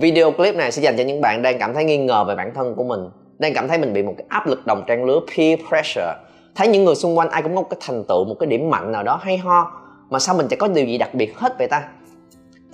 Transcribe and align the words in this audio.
Video 0.00 0.30
clip 0.30 0.54
này 0.54 0.72
sẽ 0.72 0.82
dành 0.82 0.96
cho 0.96 1.04
những 1.04 1.20
bạn 1.20 1.42
đang 1.42 1.58
cảm 1.58 1.74
thấy 1.74 1.84
nghi 1.84 1.96
ngờ 1.96 2.24
về 2.24 2.34
bản 2.34 2.54
thân 2.54 2.74
của 2.74 2.84
mình 2.84 3.00
Đang 3.38 3.54
cảm 3.54 3.68
thấy 3.68 3.78
mình 3.78 3.92
bị 3.92 4.02
một 4.02 4.14
cái 4.18 4.26
áp 4.28 4.46
lực 4.46 4.66
đồng 4.66 4.84
trang 4.86 5.04
lứa 5.04 5.20
peer 5.36 5.60
pressure. 5.68 6.14
Thấy 6.54 6.68
những 6.68 6.84
người 6.84 6.94
xung 6.94 7.18
quanh 7.18 7.30
ai 7.30 7.42
cũng 7.42 7.54
có 7.54 7.60
một 7.62 7.68
cái 7.70 7.80
thành 7.86 8.04
tựu, 8.04 8.24
một 8.24 8.34
cái 8.40 8.46
điểm 8.46 8.70
mạnh 8.70 8.92
nào 8.92 9.02
đó 9.02 9.20
hay 9.22 9.38
ho 9.38 9.72
Mà 10.10 10.18
sao 10.18 10.34
mình 10.34 10.46
chẳng 10.50 10.58
có 10.58 10.68
điều 10.68 10.86
gì 10.86 10.98
đặc 10.98 11.14
biệt 11.14 11.38
hết 11.38 11.58
vậy 11.58 11.68
ta? 11.68 11.82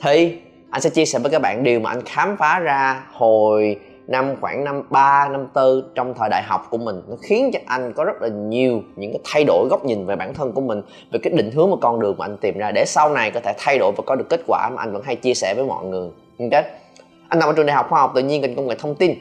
Thì 0.02 0.38
anh 0.70 0.80
sẽ 0.80 0.90
chia 0.90 1.04
sẻ 1.04 1.18
với 1.18 1.30
các 1.30 1.42
bạn 1.42 1.64
điều 1.64 1.80
mà 1.80 1.90
anh 1.90 2.02
khám 2.04 2.36
phá 2.36 2.58
ra 2.58 3.06
hồi 3.12 3.76
năm 4.06 4.36
khoảng 4.40 4.64
năm 4.64 4.82
3, 4.90 5.28
năm 5.28 5.46
4 5.54 5.82
trong 5.94 6.14
thời 6.14 6.28
đại 6.28 6.42
học 6.42 6.66
của 6.70 6.78
mình. 6.78 7.02
Nó 7.08 7.16
khiến 7.22 7.50
cho 7.52 7.58
anh 7.66 7.92
có 7.92 8.04
rất 8.04 8.22
là 8.22 8.28
nhiều 8.28 8.82
những 8.96 9.12
cái 9.12 9.20
thay 9.24 9.44
đổi 9.44 9.68
góc 9.70 9.84
nhìn 9.84 10.06
về 10.06 10.16
bản 10.16 10.34
thân 10.34 10.52
của 10.52 10.60
mình 10.60 10.82
về 11.12 11.20
cái 11.22 11.32
định 11.36 11.50
hướng 11.50 11.70
và 11.70 11.76
con 11.80 12.00
đường 12.00 12.14
mà 12.18 12.24
anh 12.24 12.36
tìm 12.36 12.58
ra 12.58 12.70
để 12.70 12.84
sau 12.86 13.10
này 13.10 13.30
có 13.30 13.40
thể 13.40 13.54
thay 13.58 13.78
đổi 13.78 13.92
và 13.96 14.02
có 14.06 14.14
được 14.14 14.26
kết 14.30 14.40
quả 14.46 14.70
mà 14.74 14.82
anh 14.82 14.92
vẫn 14.92 15.02
hay 15.02 15.16
chia 15.16 15.34
sẻ 15.34 15.54
với 15.56 15.64
mọi 15.64 15.84
người. 15.84 16.08
Okay? 16.38 16.83
Anh 17.28 17.38
nằm 17.38 17.48
ở 17.48 17.52
trường 17.52 17.66
đại 17.66 17.76
học 17.76 17.86
khoa 17.88 18.00
học 18.00 18.12
tự 18.14 18.22
nhiên 18.22 18.40
ngành 18.40 18.56
công 18.56 18.66
nghệ 18.66 18.74
thông 18.78 18.94
tin. 18.94 19.14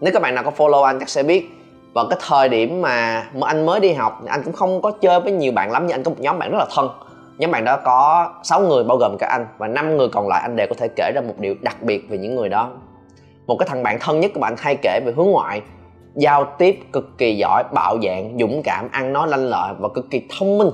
Nếu 0.00 0.12
các 0.12 0.22
bạn 0.22 0.34
nào 0.34 0.44
có 0.44 0.52
follow 0.56 0.82
anh 0.82 0.98
chắc 0.98 1.08
sẽ 1.08 1.22
biết. 1.22 1.50
Vào 1.94 2.06
cái 2.10 2.18
thời 2.28 2.48
điểm 2.48 2.82
mà 2.82 3.26
mà 3.34 3.46
anh 3.46 3.66
mới 3.66 3.80
đi 3.80 3.92
học 3.92 4.22
anh 4.26 4.42
cũng 4.42 4.54
không 4.54 4.82
có 4.82 4.90
chơi 4.90 5.20
với 5.20 5.32
nhiều 5.32 5.52
bạn 5.52 5.70
lắm, 5.70 5.86
nhưng 5.86 5.94
anh 5.94 6.02
có 6.02 6.10
một 6.10 6.16
nhóm 6.20 6.38
bạn 6.38 6.50
rất 6.50 6.58
là 6.58 6.66
thân. 6.74 6.88
Nhóm 7.38 7.50
bạn 7.50 7.64
đó 7.64 7.78
có 7.84 8.30
6 8.42 8.60
người 8.60 8.84
bao 8.84 8.96
gồm 8.96 9.16
cả 9.18 9.26
anh 9.26 9.46
và 9.58 9.68
năm 9.68 9.96
người 9.96 10.08
còn 10.08 10.28
lại 10.28 10.42
anh 10.42 10.56
đều 10.56 10.66
có 10.66 10.74
thể 10.78 10.88
kể 10.96 11.12
ra 11.14 11.20
một 11.20 11.34
điều 11.38 11.54
đặc 11.60 11.82
biệt 11.82 12.10
về 12.10 12.18
những 12.18 12.36
người 12.36 12.48
đó. 12.48 12.70
Một 13.46 13.56
cái 13.58 13.68
thằng 13.68 13.82
bạn 13.82 13.98
thân 14.00 14.20
nhất 14.20 14.30
của 14.34 14.40
bạn 14.40 14.54
hay 14.58 14.76
kể 14.82 15.00
về 15.06 15.12
hướng 15.16 15.30
ngoại, 15.30 15.62
giao 16.14 16.44
tiếp 16.58 16.80
cực 16.92 17.18
kỳ 17.18 17.36
giỏi, 17.36 17.64
bạo 17.74 17.98
dạn, 18.02 18.36
dũng 18.40 18.62
cảm, 18.64 18.88
ăn 18.92 19.12
nói 19.12 19.28
lanh 19.28 19.44
lợi 19.44 19.74
và 19.78 19.88
cực 19.88 20.10
kỳ 20.10 20.22
thông 20.38 20.58
minh. 20.58 20.70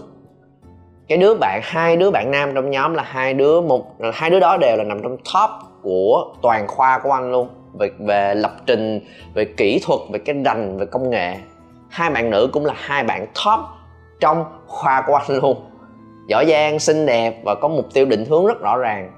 Cái 1.09 1.19
đứa 1.19 1.35
bạn, 1.35 1.61
hai 1.63 1.97
đứa 1.97 2.11
bạn 2.11 2.31
nam 2.31 2.55
trong 2.55 2.71
nhóm 2.71 2.95
là 2.95 3.03
hai 3.03 3.35
đứa, 3.35 3.61
một, 3.61 3.97
hai 4.13 4.31
đứa 4.31 4.41
đó 4.41 4.57
đều 4.57 4.77
là 4.77 4.85
nằm 4.85 5.03
trong 5.03 5.17
top 5.17 5.51
của 5.89 6.35
toàn 6.43 6.67
khoa 6.69 6.99
của 6.99 7.13
anh 7.13 7.33
luôn. 7.33 7.49
Về 7.79 7.91
về 7.99 8.35
lập 8.35 8.53
trình, 8.67 9.01
về 9.35 9.45
kỹ 9.45 9.81
thuật, 9.87 10.01
về 10.11 10.19
cái 10.19 10.35
đành 10.35 10.79
về 10.79 10.87
công 10.87 11.11
nghệ. 11.11 11.37
Hai 11.89 12.11
bạn 12.11 12.31
nữ 12.31 12.51
cũng 12.53 12.65
là 12.65 12.75
hai 12.77 13.05
bạn 13.05 13.27
top 13.27 13.61
trong 14.21 14.45
khoa 14.67 15.05
của 15.07 15.15
anh 15.15 15.39
luôn. 15.43 15.57
Giỏi 16.29 16.47
giang, 16.49 16.79
xinh 16.79 17.07
đẹp 17.07 17.41
và 17.45 17.55
có 17.55 17.69
mục 17.69 17.87
tiêu 17.95 18.07
định 18.07 18.25
hướng 18.25 18.47
rất 18.47 18.61
rõ 18.61 18.77
ràng. 18.77 19.13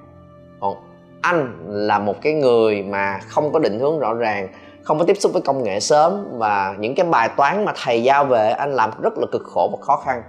Còn 0.61 0.75
anh 1.21 1.55
là 1.69 1.99
một 1.99 2.15
cái 2.23 2.33
người 2.33 2.83
mà 2.83 3.19
không 3.29 3.53
có 3.53 3.59
định 3.59 3.79
hướng 3.79 3.99
rõ 3.99 4.15
ràng, 4.15 4.49
không 4.83 4.99
có 4.99 5.05
tiếp 5.05 5.17
xúc 5.21 5.33
với 5.33 5.43
công 5.43 5.63
nghệ 5.63 5.81
sớm 5.81 6.27
và 6.33 6.75
những 6.79 6.95
cái 6.95 7.07
bài 7.07 7.29
toán 7.37 7.65
mà 7.65 7.73
thầy 7.85 8.03
giao 8.03 8.25
về 8.25 8.51
anh 8.51 8.73
làm 8.73 8.91
rất 9.03 9.19
là 9.19 9.27
cực 9.33 9.43
khổ 9.45 9.69
và 9.73 9.79
khó 9.85 9.97
khăn. 9.97 10.23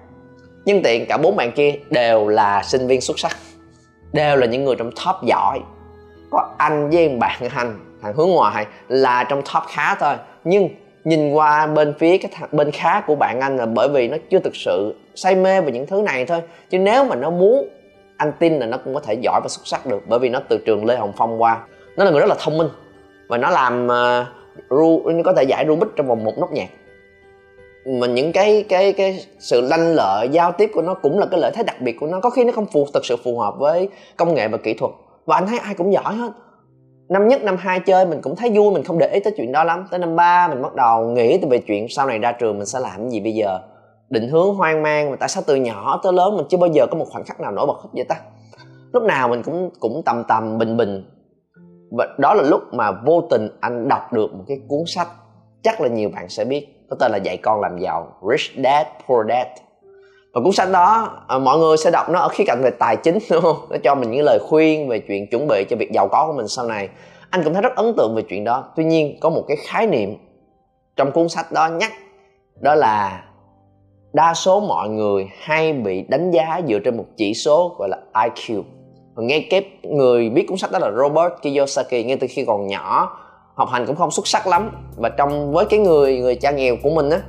Nhưng 0.65 0.83
tiện 0.83 1.05
cả 1.09 1.17
bốn 1.17 1.35
bạn 1.35 1.51
kia 1.51 1.75
đều 1.89 2.27
là 2.27 2.63
sinh 2.63 2.87
viên 2.87 3.01
xuất 3.01 3.19
sắc, 3.19 3.37
đều 4.13 4.35
là 4.35 4.45
những 4.45 4.63
người 4.63 4.75
trong 4.75 4.91
top 4.91 5.15
giỏi 5.23 5.59
có 6.31 6.49
anh 6.57 6.89
với 6.89 7.09
bạn 7.09 7.41
anh 7.55 7.79
thằng 8.01 8.13
hướng 8.13 8.29
ngoại 8.29 8.65
là 8.87 9.23
trong 9.23 9.41
top 9.41 9.63
khá 9.69 9.95
thôi. 9.95 10.15
Nhưng 10.43 10.69
nhìn 11.03 11.33
qua 11.33 11.67
bên 11.67 11.93
phía 11.99 12.17
cái 12.17 12.31
thằng 12.33 12.49
bên 12.51 12.71
khá 12.71 13.01
của 13.07 13.15
bạn 13.15 13.39
anh 13.39 13.57
là 13.57 13.65
bởi 13.65 13.89
vì 13.89 14.07
nó 14.07 14.17
chưa 14.29 14.39
thực 14.39 14.55
sự 14.55 14.95
say 15.15 15.35
mê 15.35 15.61
về 15.61 15.71
những 15.71 15.85
thứ 15.85 16.01
này 16.01 16.25
thôi. 16.25 16.41
Chứ 16.69 16.79
nếu 16.79 17.05
mà 17.05 17.15
nó 17.15 17.29
muốn 17.29 17.69
anh 18.17 18.31
tin 18.39 18.59
là 18.59 18.65
nó 18.65 18.77
cũng 18.77 18.93
có 18.93 18.99
thể 18.99 19.13
giỏi 19.13 19.41
và 19.43 19.47
xuất 19.49 19.67
sắc 19.67 19.85
được 19.85 20.03
bởi 20.07 20.19
vì 20.19 20.29
nó 20.29 20.39
từ 20.49 20.57
trường 20.65 20.85
lê 20.85 20.95
hồng 20.95 21.13
phong 21.17 21.41
qua. 21.41 21.59
Nó 21.97 22.03
là 22.03 22.11
người 22.11 22.19
rất 22.19 22.29
là 22.29 22.35
thông 22.39 22.57
minh 22.57 22.69
và 23.27 23.37
nó 23.37 23.49
làm 23.49 23.87
uh, 23.87 24.27
ru 24.69 25.01
có 25.25 25.33
thể 25.33 25.43
giải 25.43 25.65
rubik 25.67 25.89
trong 25.95 26.07
vòng 26.07 26.23
một 26.23 26.37
nốt 26.37 26.51
nhạc. 26.51 26.67
Mà 27.85 28.07
những 28.07 28.31
cái 28.31 28.65
cái 28.69 28.93
cái 28.93 29.25
sự 29.39 29.61
lanh 29.61 29.93
lợi 29.95 30.29
giao 30.29 30.51
tiếp 30.51 30.71
của 30.73 30.81
nó 30.81 30.93
cũng 30.93 31.19
là 31.19 31.25
cái 31.31 31.39
lợi 31.39 31.51
thế 31.55 31.63
đặc 31.63 31.81
biệt 31.81 31.97
của 31.99 32.07
nó. 32.07 32.19
Có 32.19 32.29
khi 32.29 32.43
nó 32.43 32.51
không 32.51 32.65
phù 32.65 32.87
thực 32.93 33.05
sự 33.05 33.15
phù 33.23 33.39
hợp 33.39 33.53
với 33.57 33.89
công 34.17 34.33
nghệ 34.33 34.47
và 34.47 34.57
kỹ 34.57 34.73
thuật 34.73 34.91
và 35.25 35.35
anh 35.35 35.47
thấy 35.47 35.59
ai 35.59 35.73
cũng 35.73 35.93
giỏi 35.93 36.15
hết. 36.15 36.31
Năm 37.09 37.27
nhất, 37.27 37.43
năm 37.43 37.55
hai 37.59 37.79
chơi, 37.79 38.05
mình 38.05 38.21
cũng 38.21 38.35
thấy 38.35 38.51
vui, 38.53 38.73
mình 38.73 38.83
không 38.83 38.97
để 38.97 39.07
ý 39.07 39.19
tới 39.19 39.33
chuyện 39.37 39.51
đó 39.51 39.63
lắm. 39.63 39.87
Tới 39.91 39.99
năm 39.99 40.15
ba, 40.15 40.47
mình 40.47 40.61
bắt 40.61 40.75
đầu 40.75 41.05
nghĩ 41.05 41.39
về 41.49 41.57
chuyện 41.57 41.87
sau 41.89 42.07
này 42.07 42.19
ra 42.19 42.31
trường 42.31 42.57
mình 42.57 42.65
sẽ 42.65 42.79
làm 42.79 43.09
gì 43.09 43.19
bây 43.19 43.33
giờ. 43.33 43.59
Định 44.09 44.29
hướng 44.29 44.55
hoang 44.55 44.83
mang, 44.83 45.11
mà 45.11 45.15
tại 45.19 45.29
sao 45.29 45.43
từ 45.47 45.55
nhỏ 45.55 45.99
tới 46.03 46.13
lớn 46.13 46.37
mình 46.37 46.45
chưa 46.49 46.57
bao 46.57 46.69
giờ 46.73 46.85
có 46.91 46.97
một 46.97 47.05
khoảnh 47.11 47.23
khắc 47.23 47.39
nào 47.39 47.51
nổi 47.51 47.65
bật 47.67 47.77
hết 47.83 47.89
vậy 47.93 48.05
ta? 48.09 48.15
Lúc 48.93 49.03
nào 49.03 49.27
mình 49.27 49.43
cũng 49.43 49.69
cũng 49.79 50.01
tầm 50.05 50.23
tầm, 50.27 50.57
bình 50.57 50.77
bình. 50.77 51.03
Và 51.97 52.07
đó 52.17 52.33
là 52.33 52.43
lúc 52.43 52.61
mà 52.71 52.91
vô 52.91 53.21
tình 53.29 53.49
anh 53.59 53.87
đọc 53.87 54.13
được 54.13 54.33
một 54.33 54.43
cái 54.47 54.57
cuốn 54.67 54.79
sách, 54.87 55.07
chắc 55.63 55.81
là 55.81 55.87
nhiều 55.87 56.09
bạn 56.13 56.29
sẽ 56.29 56.45
biết 56.45 56.67
có 56.89 56.95
tên 56.99 57.11
là 57.11 57.17
dạy 57.17 57.37
con 57.37 57.61
làm 57.61 57.77
giàu, 57.77 58.07
rich 58.31 58.63
dad, 58.63 58.87
poor 59.07 59.27
dad 59.29 59.47
và 60.33 60.41
cuốn 60.41 60.51
sách 60.51 60.71
đó 60.71 61.09
à, 61.27 61.37
mọi 61.37 61.59
người 61.59 61.77
sẽ 61.77 61.91
đọc 61.91 62.09
nó 62.09 62.19
ở 62.19 62.27
khía 62.27 62.43
cạnh 62.47 62.61
về 62.63 62.71
tài 62.79 62.95
chính, 62.95 63.17
đúng 63.31 63.41
không? 63.41 63.67
Nó 63.69 63.77
cho 63.83 63.95
mình 63.95 64.11
những 64.11 64.25
lời 64.25 64.39
khuyên 64.49 64.87
về 64.87 64.99
chuyện 64.99 65.27
chuẩn 65.27 65.47
bị 65.47 65.65
cho 65.69 65.75
việc 65.75 65.91
giàu 65.91 66.07
có 66.07 66.27
của 66.27 66.33
mình 66.33 66.47
sau 66.47 66.65
này. 66.65 66.89
Anh 67.29 67.43
cũng 67.43 67.53
thấy 67.53 67.61
rất 67.61 67.75
ấn 67.75 67.93
tượng 67.97 68.15
về 68.15 68.21
chuyện 68.21 68.43
đó. 68.43 68.63
Tuy 68.75 68.83
nhiên, 68.83 69.17
có 69.21 69.29
một 69.29 69.43
cái 69.47 69.57
khái 69.57 69.87
niệm 69.87 70.17
trong 70.95 71.11
cuốn 71.11 71.29
sách 71.29 71.51
đó 71.51 71.67
nhắc, 71.67 71.91
đó 72.61 72.75
là 72.75 73.23
đa 74.13 74.33
số 74.33 74.59
mọi 74.59 74.89
người 74.89 75.27
hay 75.39 75.73
bị 75.73 76.01
đánh 76.01 76.31
giá 76.31 76.61
dựa 76.67 76.79
trên 76.79 76.97
một 76.97 77.05
chỉ 77.17 77.33
số 77.33 77.75
gọi 77.79 77.89
là 77.89 77.97
IQ 78.13 78.63
và 79.15 79.23
ngay 79.23 79.47
cái 79.49 79.65
người 79.83 80.29
biết 80.29 80.45
cuốn 80.47 80.57
sách 80.57 80.71
đó 80.71 80.79
là 80.79 80.91
Robert 80.91 81.33
Kiyosaki, 81.41 82.05
ngay 82.05 82.17
từ 82.17 82.27
khi 82.29 82.45
còn 82.45 82.67
nhỏ, 82.67 83.17
học 83.55 83.69
hành 83.69 83.85
cũng 83.85 83.95
không 83.95 84.11
xuất 84.11 84.27
sắc 84.27 84.47
lắm. 84.47 84.71
Và 84.97 85.09
trong 85.09 85.51
với 85.51 85.65
cái 85.65 85.79
người 85.79 86.19
người 86.19 86.35
cha 86.35 86.51
nghèo 86.51 86.75
của 86.83 86.89
mình 86.89 87.09
á 87.09 87.21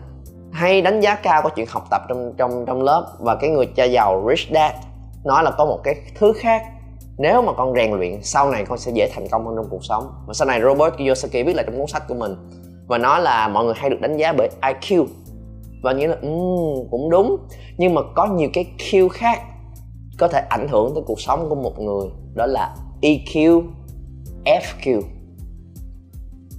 hay 0.53 0.83
đánh 0.83 1.01
giá 1.01 1.15
cao 1.15 1.43
cái 1.43 1.53
chuyện 1.57 1.67
học 1.71 1.87
tập 1.91 2.03
trong 2.09 2.33
trong 2.39 2.65
trong 2.67 2.83
lớp. 2.83 3.13
Và 3.19 3.37
cái 3.37 3.51
người 3.51 3.67
cha 3.67 3.85
giàu 3.85 4.27
rich 4.31 4.51
dad 4.55 4.73
nói 5.25 5.43
là 5.43 5.51
có 5.51 5.65
một 5.65 5.81
cái 5.85 5.95
thứ 6.15 6.33
khác. 6.33 6.63
Nếu 7.19 7.43
mà 7.43 7.53
con 7.53 7.75
rèn 7.75 7.93
luyện 7.93 8.23
sau 8.23 8.51
này 8.51 8.65
con 8.65 8.79
sẽ 8.79 8.93
dễ 8.95 9.11
thành 9.15 9.29
công 9.31 9.47
hơn 9.47 9.57
trong 9.57 9.67
cuộc 9.71 9.85
sống. 9.85 10.13
Và 10.27 10.35
sau 10.35 10.49
này 10.49 10.61
Robert 10.61 10.95
Kiyosaki 10.99 11.47
viết 11.47 11.57
lại 11.57 11.65
trong 11.67 11.79
cuốn 11.79 11.87
sách 11.87 12.09
của 12.09 12.15
mình 12.15 12.37
và 12.89 12.99
nói 12.99 13.21
là 13.21 13.49
mọi 13.49 13.65
người 13.65 13.75
hay 13.77 13.91
được 13.91 14.01
đánh 14.01 14.17
giá 14.17 14.33
bởi 14.33 14.49
IQ 14.61 15.07
và 15.83 15.93
nghĩa 15.93 16.07
là 16.07 16.17
um, 16.23 16.89
cũng 16.91 17.11
đúng. 17.11 17.37
Nhưng 17.77 17.95
mà 17.95 18.01
có 18.15 18.27
nhiều 18.27 18.49
cái 18.53 18.67
Q 18.79 19.09
khác 19.09 19.43
có 20.19 20.29
thể 20.29 20.43
ảnh 20.49 20.69
hưởng 20.69 20.95
tới 20.95 21.05
cuộc 21.07 21.21
sống 21.21 21.49
của 21.49 21.55
một 21.55 21.79
người 21.79 22.07
đó 22.35 22.47
là 22.47 22.75
EQ 23.03 23.63
FQ 24.45 25.03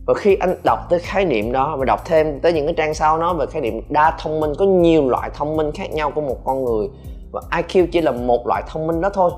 và 0.06 0.14
khi 0.14 0.36
anh 0.36 0.56
đọc 0.64 0.80
tới 0.90 1.00
khái 1.00 1.26
niệm 1.26 1.52
đó, 1.52 1.76
và 1.80 1.86
đọc 1.86 2.06
thêm 2.06 2.40
tới 2.40 2.54
những 2.54 2.66
cái 2.66 2.74
trang 2.78 2.94
sau 2.94 3.18
nó 3.18 3.34
về 3.34 3.46
khái 3.46 3.62
niệm 3.62 3.82
đa 3.90 4.18
thông 4.20 4.40
minh, 4.40 4.54
có 4.58 4.66
nhiều 4.66 5.10
loại 5.10 5.30
thông 5.34 5.58
minh 5.58 5.72
khác 5.72 5.94
nhau 5.94 6.12
của 6.12 6.22
một 6.22 6.38
con 6.44 6.66
người, 6.66 6.88
và 7.32 7.42
IQ 7.52 7.88
chỉ 7.92 8.02
là 8.02 8.12
một 8.12 8.48
loại 8.48 8.64
thông 8.68 8.88
minh 8.88 9.02
đó 9.02 9.10
thôi. 9.14 9.32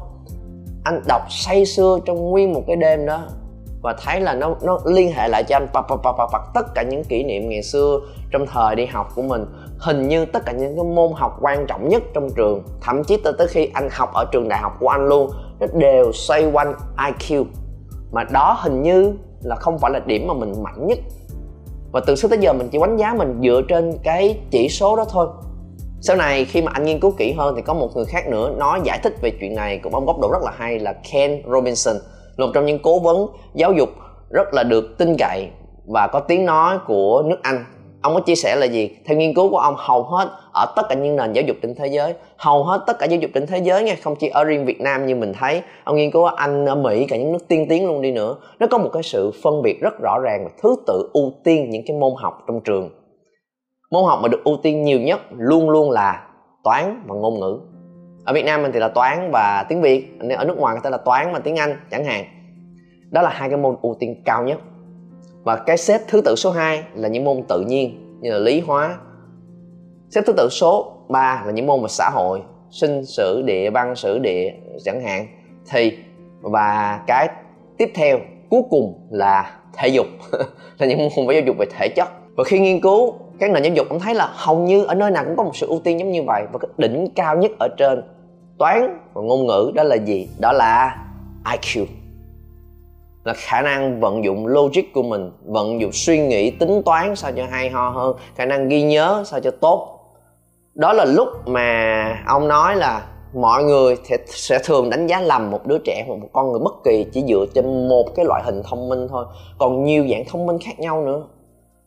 Anh 0.84 1.02
đọc 1.08 1.22
say 1.30 1.66
sưa 1.66 2.00
trong 2.06 2.30
nguyên 2.30 2.54
một 2.54 2.64
cái 2.68 2.76
đêm 2.76 3.06
đó, 3.06 3.22
và 3.84 3.96
thấy 4.04 4.22
là 4.22 4.34
nó 4.34 4.56
nó 4.62 4.80
liên 4.86 5.12
hệ 5.12 5.28
lại 5.28 5.44
cho 5.44 5.56
anh 5.56 5.68
bập 5.74 5.86
bập 5.90 6.00
bập 6.04 6.16
bập 6.32 6.42
tất 6.54 6.66
cả 6.76 6.84
những 6.84 7.04
kỷ 7.04 7.24
niệm 7.24 7.50
ngày 7.50 7.64
xưa 7.64 8.00
trong 8.32 8.46
thời 8.48 8.76
đi 8.76 8.86
học 8.86 9.12
của 9.16 9.22
mình. 9.22 9.46
Hình 9.80 10.08
như 10.08 10.26
tất 10.26 10.46
cả 10.46 10.52
những 10.52 10.76
cái 10.76 10.86
môn 10.86 11.12
học 11.16 11.38
quan 11.42 11.68
trọng 11.68 11.90
nhất 11.90 12.04
trong 12.14 12.30
trường, 12.36 12.64
thậm 12.82 13.04
chí 13.04 13.18
tới 13.18 13.34
tới 13.38 13.48
khi 13.48 13.70
anh 13.74 13.90
học 13.92 14.14
ở 14.14 14.26
trường 14.32 14.50
đại 14.50 14.60
học 14.60 14.74
của 14.80 14.88
anh 14.88 15.08
luôn, 15.08 15.32
nó 15.60 15.68
đều 15.74 16.12
xoay 16.14 16.46
quanh 16.46 16.74
IQ 16.98 17.46
mà 18.12 18.24
đó 18.24 18.58
hình 18.60 18.82
như 18.82 19.14
là 19.46 19.56
không 19.56 19.80
phải 19.80 19.92
là 19.92 20.00
điểm 20.00 20.28
mà 20.28 20.34
mình 20.34 20.64
mạnh 20.64 20.88
nhất. 20.88 20.98
Và 21.92 22.02
từ 22.08 22.16
xưa 22.16 22.28
tới 22.28 22.40
giờ 22.42 22.54
mình 22.54 22.70
chỉ 22.72 22.78
đánh 22.82 22.98
giá 22.98 23.14
mình 23.14 23.42
dựa 23.44 23.62
trên 23.68 23.98
cái 24.04 24.40
chỉ 24.52 24.70
số 24.70 24.96
đó 24.96 25.06
thôi. 25.10 25.28
Sau 26.02 26.16
này 26.16 26.46
khi 26.46 26.62
mà 26.62 26.72
anh 26.76 26.86
nghiên 26.86 27.00
cứu 27.00 27.14
kỹ 27.18 27.34
hơn 27.38 27.56
thì 27.56 27.62
có 27.62 27.74
một 27.74 27.90
người 27.96 28.06
khác 28.06 28.28
nữa 28.28 28.54
nói 28.58 28.80
giải 28.84 29.00
thích 29.04 29.14
về 29.22 29.32
chuyện 29.40 29.56
này 29.56 29.80
cũng 29.84 29.96
ông 29.96 30.06
góc 30.06 30.20
độ 30.20 30.32
rất 30.32 30.42
là 30.44 30.52
hay 30.56 30.80
là 30.80 30.94
Ken 31.12 31.42
Robinson 31.52 31.96
một 32.38 32.48
trong 32.54 32.66
những 32.66 32.80
cố 32.80 33.00
vấn 33.00 33.28
giáo 33.54 33.74
dục 33.74 33.90
rất 34.30 34.54
là 34.54 34.64
được 34.64 34.98
tin 34.98 35.16
cậy 35.20 35.50
và 35.86 36.08
có 36.08 36.20
tiếng 36.20 36.46
nói 36.46 36.78
của 36.88 37.24
nước 37.26 37.38
Anh 37.42 37.66
ông 38.06 38.14
có 38.14 38.20
chia 38.20 38.36
sẻ 38.36 38.56
là 38.56 38.66
gì? 38.66 38.98
Theo 39.06 39.18
nghiên 39.18 39.34
cứu 39.34 39.50
của 39.50 39.58
ông, 39.58 39.76
hầu 39.78 40.04
hết 40.04 40.30
ở 40.54 40.74
tất 40.76 40.84
cả 40.90 40.96
những 40.96 41.16
nền 41.16 41.34
giáo 41.34 41.44
dục 41.48 41.58
trên 41.62 41.76
thế 41.76 41.88
giới, 41.88 42.14
hầu 42.38 42.64
hết 42.64 42.84
tất 42.88 43.00
cả 43.00 43.06
giáo 43.06 43.20
dục 43.20 43.32
trên 43.34 43.48
thế 43.48 43.58
giới 43.58 43.84
nha, 43.84 43.96
không 44.04 44.16
chỉ 44.16 44.28
ở 44.28 44.44
riêng 44.44 44.66
việt 44.66 44.82
nam 44.82 45.06
như 45.06 45.16
mình 45.16 45.34
thấy, 45.34 45.62
ông 45.84 45.96
nghiên 45.96 46.12
cứu 46.12 46.24
ở 46.24 46.34
anh, 46.38 46.66
ở 46.66 46.76
mỹ, 46.76 47.06
cả 47.10 47.18
những 47.18 47.32
nước 47.32 47.48
tiên 47.48 47.66
tiến 47.70 47.88
luôn 47.88 48.02
đi 48.02 48.12
nữa, 48.12 48.36
nó 48.60 48.68
có 48.68 48.78
một 48.78 48.90
cái 48.94 49.04
sự 49.04 49.32
phân 49.44 49.62
biệt 49.62 49.82
rất 49.82 49.94
rõ 50.02 50.20
ràng 50.24 50.44
và 50.44 50.52
thứ 50.64 50.76
tự 50.88 51.10
ưu 51.14 51.34
tiên 51.44 51.70
những 51.70 51.84
cái 51.88 51.98
môn 51.98 52.14
học 52.18 52.44
trong 52.48 52.62
trường. 52.62 52.90
Môn 53.92 54.04
học 54.06 54.20
mà 54.22 54.28
được 54.28 54.44
ưu 54.44 54.58
tiên 54.64 54.84
nhiều 54.84 55.00
nhất 55.00 55.20
luôn 55.38 55.70
luôn 55.70 55.92
là 55.92 56.28
toán 56.64 57.04
và 57.08 57.16
ngôn 57.16 57.40
ngữ. 57.40 57.60
Ở 58.26 58.34
việt 58.34 58.46
nam 58.46 58.62
mình 58.62 58.72
thì 58.72 58.80
là 58.80 58.88
toán 58.88 59.30
và 59.32 59.66
tiếng 59.70 59.82
việt 59.82 60.20
ở 60.38 60.46
nước 60.46 60.58
ngoài 60.58 60.76
người 60.76 60.82
ta 60.84 60.90
là 60.90 60.98
toán 60.98 61.34
và 61.34 61.40
tiếng 61.40 61.56
anh, 61.56 61.80
chẳng 61.92 62.06
hạn. 62.06 62.26
Đó 63.12 63.22
là 63.22 63.30
hai 63.30 63.50
cái 63.50 63.58
môn 63.58 63.76
ưu 63.82 63.96
tiên 64.00 64.22
cao 64.26 64.44
nhất 64.44 64.60
và 65.46 65.56
cái 65.56 65.78
xếp 65.78 66.02
thứ 66.08 66.22
tự 66.22 66.36
số 66.36 66.52
2 66.52 66.84
là 66.96 67.08
những 67.08 67.24
môn 67.24 67.44
tự 67.48 67.62
nhiên 67.62 68.20
như 68.22 68.32
là 68.32 68.38
lý, 68.38 68.60
hóa. 68.60 68.98
Xếp 70.10 70.22
thứ 70.26 70.34
tự 70.38 70.48
số 70.52 70.94
3 71.10 71.44
là 71.46 71.52
những 71.52 71.68
môn 71.68 71.82
về 71.82 71.88
xã 71.90 72.10
hội, 72.14 72.42
sinh, 72.72 73.06
sử, 73.06 73.42
địa, 73.42 73.70
văn, 73.70 73.96
sử, 73.96 74.20
địa 74.20 74.52
chẳng 74.84 75.04
hạn. 75.04 75.28
Thì, 75.72 75.98
và 76.42 77.00
cái 77.08 77.30
tiếp 77.78 77.92
theo 77.96 78.20
cuối 78.50 78.62
cùng 78.70 79.08
là 79.12 79.60
thể 79.74 79.88
dục. 79.88 80.06
Là 80.78 80.88
những 80.88 81.00
môn 81.00 81.28
về 81.28 81.36
giáo 81.36 81.44
dục 81.46 81.56
về 81.60 81.66
thể 81.78 81.88
chất. 81.96 82.10
Và 82.38 82.44
khi 82.44 82.60
nghiên 82.60 82.82
cứu, 82.82 83.14
các 83.40 83.52
nền 83.52 83.64
giáo 83.64 83.74
dục 83.74 83.88
cũng 83.90 84.00
thấy 84.00 84.16
là 84.16 84.30
hầu 84.34 84.58
như 84.58 84.84
ở 84.84 84.96
nơi 84.96 85.12
nào 85.12 85.24
cũng 85.26 85.36
có 85.36 85.44
một 85.44 85.56
sự 85.56 85.68
ưu 85.68 85.80
tiên 85.80 86.00
giống 86.00 86.12
như 86.12 86.24
vậy. 86.24 86.44
Và 86.54 86.60
cái 86.60 86.70
đỉnh 86.78 87.08
cao 87.16 87.38
nhất 87.38 87.52
ở 87.60 87.68
trên 87.78 88.02
toán 88.58 89.00
và 89.14 89.22
ngôn 89.22 89.48
ngữ 89.48 89.72
đó 89.76 89.84
là 89.84 89.96
gì? 89.96 90.30
Đó 90.40 90.52
là 90.52 90.98
IQ 91.44 91.86
là 93.26 93.34
khả 93.34 93.62
năng 93.62 94.00
vận 94.00 94.24
dụng 94.24 94.48
logic 94.48 94.94
của 94.94 95.04
mình 95.04 95.32
vận 95.46 95.82
dụng 95.82 95.92
suy 95.94 96.20
nghĩ 96.20 96.52
tính 96.52 96.82
toán 96.86 97.16
sao 97.16 97.32
cho 97.32 97.46
hay 97.50 97.70
ho 97.70 97.90
hơn 97.90 98.16
khả 98.36 98.46
năng 98.46 98.70
ghi 98.70 98.82
nhớ 98.82 99.24
sao 99.26 99.40
cho 99.40 99.52
tốt. 99.52 100.00
Đó 100.74 100.94
là 100.94 101.06
lúc 101.06 101.28
mà 101.46 102.24
ông 102.28 102.48
nói 102.48 102.76
là 102.76 103.08
mọi 103.34 103.64
người 103.64 103.96
sẽ 104.28 104.60
thường 104.64 104.90
đánh 104.90 105.08
giá 105.08 105.22
lầm 105.22 105.52
một 105.52 105.68
đứa 105.68 105.78
trẻ 105.78 106.06
một 106.08 106.18
con 106.34 106.52
người 106.52 106.60
bất 106.64 106.74
kỳ 106.84 107.06
chỉ 107.14 107.24
dựa 107.28 107.46
trên 107.54 107.90
một 107.90 108.16
cái 108.16 108.26
loại 108.26 108.44
hình 108.46 108.62
thông 108.64 108.90
minh 108.90 109.08
thôi. 109.10 109.26
Còn 109.58 109.84
nhiều 109.84 110.08
dạng 110.12 110.24
thông 110.28 110.46
minh 110.46 110.58
khác 110.60 110.80
nhau 110.80 111.06
nữa. 111.06 111.24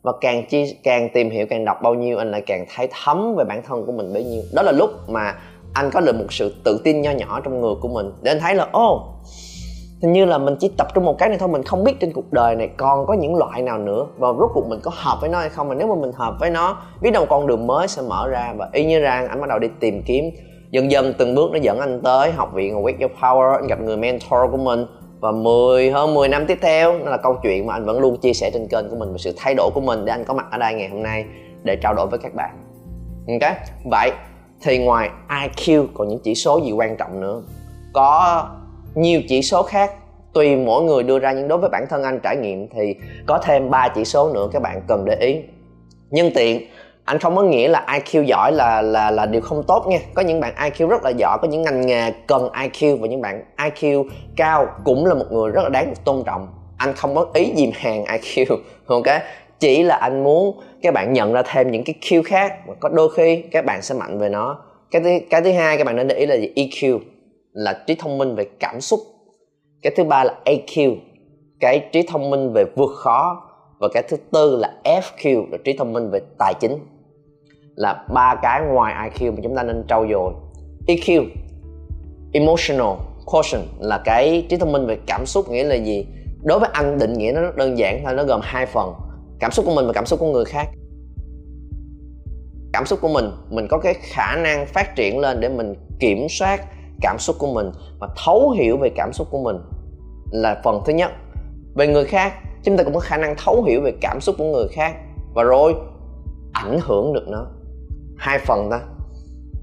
Và 0.01 0.11
càng 0.21 0.45
chi 0.49 0.75
càng 0.83 1.09
tìm 1.13 1.29
hiểu 1.29 1.45
càng 1.49 1.65
đọc 1.65 1.77
bao 1.83 1.93
nhiêu 1.93 2.17
anh 2.17 2.31
lại 2.31 2.43
càng 2.45 2.65
thấy 2.75 2.87
thấm 3.03 3.35
về 3.35 3.43
bản 3.43 3.61
thân 3.67 3.85
của 3.85 3.91
mình 3.91 4.13
bấy 4.13 4.23
nhiêu. 4.23 4.41
Đó 4.53 4.61
là 4.61 4.71
lúc 4.71 4.89
mà 5.07 5.35
anh 5.73 5.89
có 5.91 6.01
được 6.01 6.15
một 6.15 6.33
sự 6.33 6.55
tự 6.63 6.81
tin 6.83 7.01
nho 7.01 7.11
nhỏ 7.11 7.39
trong 7.43 7.61
người 7.61 7.73
của 7.81 7.87
mình. 7.87 8.11
Để 8.21 8.31
anh 8.31 8.39
thấy 8.39 8.55
là 8.55 8.67
ô 8.71 8.95
oh, 8.95 9.01
hình 10.01 10.13
như 10.13 10.25
là 10.25 10.37
mình 10.37 10.55
chỉ 10.59 10.71
tập 10.77 10.87
trung 10.93 11.05
một 11.05 11.17
cái 11.17 11.29
này 11.29 11.37
thôi, 11.37 11.49
mình 11.49 11.63
không 11.63 11.83
biết 11.83 11.99
trên 11.99 12.13
cuộc 12.13 12.33
đời 12.33 12.55
này 12.55 12.69
còn 12.77 13.05
có 13.05 13.13
những 13.13 13.35
loại 13.35 13.61
nào 13.61 13.77
nữa. 13.77 14.05
Và 14.17 14.27
rốt 14.39 14.49
cuộc 14.53 14.67
mình 14.67 14.79
có 14.83 14.91
hợp 14.93 15.17
với 15.21 15.29
nó 15.29 15.39
hay 15.39 15.49
không? 15.49 15.67
Mà 15.67 15.75
nếu 15.75 15.87
mà 15.87 15.95
mình 15.95 16.11
hợp 16.15 16.35
với 16.39 16.49
nó, 16.49 16.77
biết 17.01 17.11
đâu 17.11 17.25
con 17.29 17.47
đường 17.47 17.67
mới 17.67 17.87
sẽ 17.87 18.01
mở 18.01 18.27
ra. 18.27 18.53
Và 18.57 18.69
y 18.73 18.85
như 18.85 18.99
rằng 18.99 19.27
anh 19.27 19.41
bắt 19.41 19.49
đầu 19.49 19.59
đi 19.59 19.67
tìm 19.79 20.03
kiếm. 20.05 20.25
Dần 20.71 20.91
dần 20.91 21.13
từng 21.17 21.35
bước 21.35 21.51
nó 21.51 21.59
dẫn 21.61 21.79
anh 21.79 22.01
tới 22.03 22.31
học 22.31 22.53
viện 22.53 22.83
Wake 22.83 22.99
Your 22.99 23.11
Power, 23.21 23.55
anh 23.55 23.67
gặp 23.67 23.79
người 23.79 23.97
mentor 23.97 24.51
của 24.51 24.57
mình. 24.57 24.85
Và 25.19 25.31
10 25.31 25.91
hơn 25.91 26.13
10 26.13 26.27
năm 26.27 26.45
tiếp 26.47 26.57
theo, 26.61 26.99
nó 26.99 27.11
là 27.11 27.17
câu 27.17 27.35
chuyện 27.43 27.67
mà 27.67 27.73
anh 27.73 27.85
vẫn 27.85 27.99
luôn 27.99 28.17
chia 28.17 28.33
sẻ 28.33 28.51
trên 28.53 28.67
kênh 28.67 28.89
của 28.89 28.95
mình 28.95 29.11
về 29.11 29.17
sự 29.17 29.33
thay 29.37 29.55
đổi 29.55 29.69
của 29.73 29.81
mình 29.81 30.05
để 30.05 30.11
anh 30.13 30.25
có 30.25 30.33
mặt 30.33 30.45
ở 30.51 30.57
đây 30.57 30.73
ngày 30.73 30.89
hôm 30.89 31.03
nay 31.03 31.25
để 31.63 31.75
trao 31.75 31.93
đổi 31.93 32.07
với 32.07 32.19
các 32.19 32.35
bạn. 32.35 32.49
Ok? 33.27 33.53
Vậy 33.91 34.11
thì 34.61 34.77
ngoài 34.77 35.09
IQ 35.29 35.85
còn 35.93 36.07
những 36.07 36.19
chỉ 36.23 36.35
số 36.35 36.57
gì 36.57 36.71
quan 36.71 36.97
trọng 36.97 37.21
nữa? 37.21 37.41
Có 37.93 38.45
nhiều 38.95 39.21
chỉ 39.29 39.41
số 39.41 39.63
khác, 39.63 39.91
tùy 40.33 40.55
mỗi 40.55 40.83
người 40.83 41.03
đưa 41.03 41.19
ra, 41.19 41.31
nhưng 41.31 41.47
đối 41.47 41.57
với 41.57 41.69
bản 41.69 41.85
thân 41.89 42.03
anh 42.03 42.19
trải 42.23 42.35
nghiệm 42.37 42.67
thì 42.69 42.95
có 43.27 43.39
thêm 43.43 43.69
3 43.69 43.87
chỉ 43.95 44.05
số 44.05 44.33
nữa 44.33 44.49
các 44.53 44.61
bạn 44.61 44.81
cần 44.87 45.05
để 45.05 45.15
ý. 45.15 45.37
Nhân 46.09 46.31
tiện, 46.35 46.67
anh 47.05 47.19
không 47.19 47.35
có 47.35 47.43
nghĩa 47.43 47.67
là 47.67 47.85
IQ 47.87 48.23
giỏi 48.23 48.51
là 48.51 48.81
là 48.81 49.11
là 49.11 49.25
điều 49.25 49.41
không 49.41 49.63
tốt 49.67 49.85
nha. 49.87 49.99
Có 50.13 50.21
những 50.21 50.39
bạn 50.39 50.53
IQ 50.55 50.87
rất 50.87 51.03
là 51.03 51.09
giỏi, 51.09 51.37
có 51.41 51.47
những 51.47 51.61
ngành 51.61 51.87
nghề 51.87 52.11
cần 52.27 52.49
IQ 52.53 52.97
và 52.97 53.07
những 53.07 53.21
bạn 53.21 53.43
IQ 53.57 54.05
cao 54.35 54.67
cũng 54.83 55.05
là 55.05 55.13
một 55.13 55.25
người 55.31 55.51
rất 55.51 55.61
là 55.63 55.69
đáng 55.69 55.85
được 55.85 56.05
tôn 56.05 56.23
trọng. 56.25 56.47
Anh 56.77 56.93
không 56.93 57.15
có 57.15 57.25
ý 57.33 57.53
dìm 57.55 57.71
hàng 57.73 58.03
IQ 58.03 58.57
ok? 58.87 59.21
Chỉ 59.59 59.83
là 59.83 59.95
anh 59.95 60.23
muốn 60.23 60.59
các 60.81 60.93
bạn 60.93 61.13
nhận 61.13 61.33
ra 61.33 61.41
thêm 61.45 61.71
những 61.71 61.83
cái 61.83 61.95
Q 62.01 62.23
khác 62.23 62.53
mà 62.67 62.73
có 62.79 62.89
đôi 62.89 63.09
khi 63.15 63.43
các 63.51 63.65
bạn 63.65 63.81
sẽ 63.81 63.95
mạnh 63.95 64.19
về 64.19 64.29
nó. 64.29 64.57
Cái 64.91 65.01
thứ 65.01 65.09
cái 65.29 65.41
thứ 65.41 65.51
hai 65.51 65.77
các 65.77 65.83
bạn 65.83 65.95
nên 65.95 66.07
để 66.07 66.15
ý 66.15 66.25
là 66.25 66.35
gì? 66.35 66.53
EQ 66.55 66.99
là 67.59 67.83
trí 67.87 67.95
thông 67.95 68.17
minh 68.17 68.35
về 68.35 68.45
cảm 68.59 68.81
xúc. 68.81 68.99
Cái 69.81 69.93
thứ 69.97 70.03
ba 70.03 70.23
là 70.23 70.33
AQ 70.45 70.95
cái 71.59 71.89
trí 71.91 72.03
thông 72.07 72.29
minh 72.29 72.53
về 72.53 72.65
vượt 72.75 72.91
khó, 72.95 73.41
và 73.79 73.87
cái 73.93 74.03
thứ 74.09 74.17
tư 74.31 74.57
là 74.57 74.73
FQ 74.83 75.51
là 75.51 75.57
trí 75.65 75.77
thông 75.77 75.93
minh 75.93 76.09
về 76.11 76.19
tài 76.39 76.53
chính. 76.59 76.77
Là 77.75 78.05
ba 78.13 78.35
cái 78.41 78.61
ngoài 78.61 79.09
IQ 79.09 79.31
mà 79.31 79.37
chúng 79.43 79.55
ta 79.55 79.63
nên 79.63 79.83
trau 79.87 80.05
dồi. 80.11 80.33
EQ 80.87 81.25
emotional 82.33 82.93
quotient, 83.25 83.63
là 83.79 84.01
cái 84.05 84.45
trí 84.49 84.57
thông 84.57 84.71
minh 84.71 84.85
về 84.85 84.97
cảm 85.07 85.25
xúc, 85.25 85.49
nghĩa 85.49 85.63
là 85.63 85.75
gì? 85.75 86.05
Đối 86.43 86.59
với 86.59 86.69
anh 86.73 86.97
định 86.97 87.13
nghĩa 87.13 87.31
nó 87.35 87.41
rất 87.41 87.55
đơn 87.55 87.77
giản 87.77 88.01
thôi, 88.05 88.13
nó 88.13 88.23
gồm 88.23 88.39
hai 88.43 88.65
phần, 88.65 88.93
cảm 89.39 89.51
xúc 89.51 89.65
của 89.65 89.75
mình 89.75 89.87
và 89.87 89.93
cảm 89.93 90.05
xúc 90.05 90.19
của 90.19 90.31
người 90.31 90.45
khác. 90.45 90.67
Cảm 92.73 92.85
xúc 92.85 92.99
của 93.01 93.07
mình 93.07 93.25
mình 93.49 93.67
có 93.69 93.77
cái 93.77 93.93
khả 93.93 94.35
năng 94.35 94.65
phát 94.65 94.95
triển 94.95 95.19
lên 95.19 95.39
để 95.39 95.49
mình 95.49 95.73
kiểm 95.99 96.27
soát 96.29 96.61
cảm 97.01 97.19
xúc 97.19 97.35
của 97.39 97.53
mình 97.53 97.71
và 97.99 98.07
thấu 98.25 98.49
hiểu 98.49 98.77
về 98.77 98.89
cảm 98.89 99.13
xúc 99.13 99.27
của 99.31 99.43
mình 99.43 99.57
là 100.31 100.61
phần 100.63 100.81
thứ 100.85 100.93
nhất. 100.93 101.11
Về 101.75 101.87
người 101.87 102.05
khác, 102.05 102.33
chúng 102.63 102.77
ta 102.77 102.83
cũng 102.83 102.93
có 102.93 102.99
khả 102.99 103.17
năng 103.17 103.35
thấu 103.45 103.63
hiểu 103.63 103.81
về 103.81 103.93
cảm 104.01 104.21
xúc 104.21 104.35
của 104.37 104.43
người 104.43 104.67
khác 104.67 104.95
và 105.33 105.43
rồi 105.43 105.75
ảnh 106.51 106.79
hưởng 106.81 107.13
được 107.13 107.27
nó. 107.27 107.45
Hai 108.17 108.39
phần 108.39 108.69
ta 108.71 108.79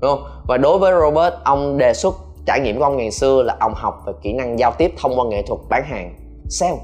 đúng 0.00 0.11
không? 0.11 0.25
Và 0.49 0.56
đối 0.56 0.79
với 0.79 0.93
Robert, 1.00 1.35
ông 1.44 1.79
đề 1.79 1.94
xuất 1.94 2.15
trải 2.47 2.61
nghiệm 2.61 2.79
của 2.79 2.85
ông 2.85 2.97
ngày 2.97 3.11
xưa 3.11 3.43
là 3.43 3.56
ông 3.61 3.73
học 3.75 4.03
về 4.06 4.12
kỹ 4.23 4.32
năng 4.32 4.59
giao 4.59 4.73
tiếp 4.79 4.94
thông 5.03 5.19
qua 5.19 5.25
nghệ 5.27 5.43
thuật 5.43 5.61
bán 5.69 5.85
hàng, 5.85 6.15
sale. 6.49 6.79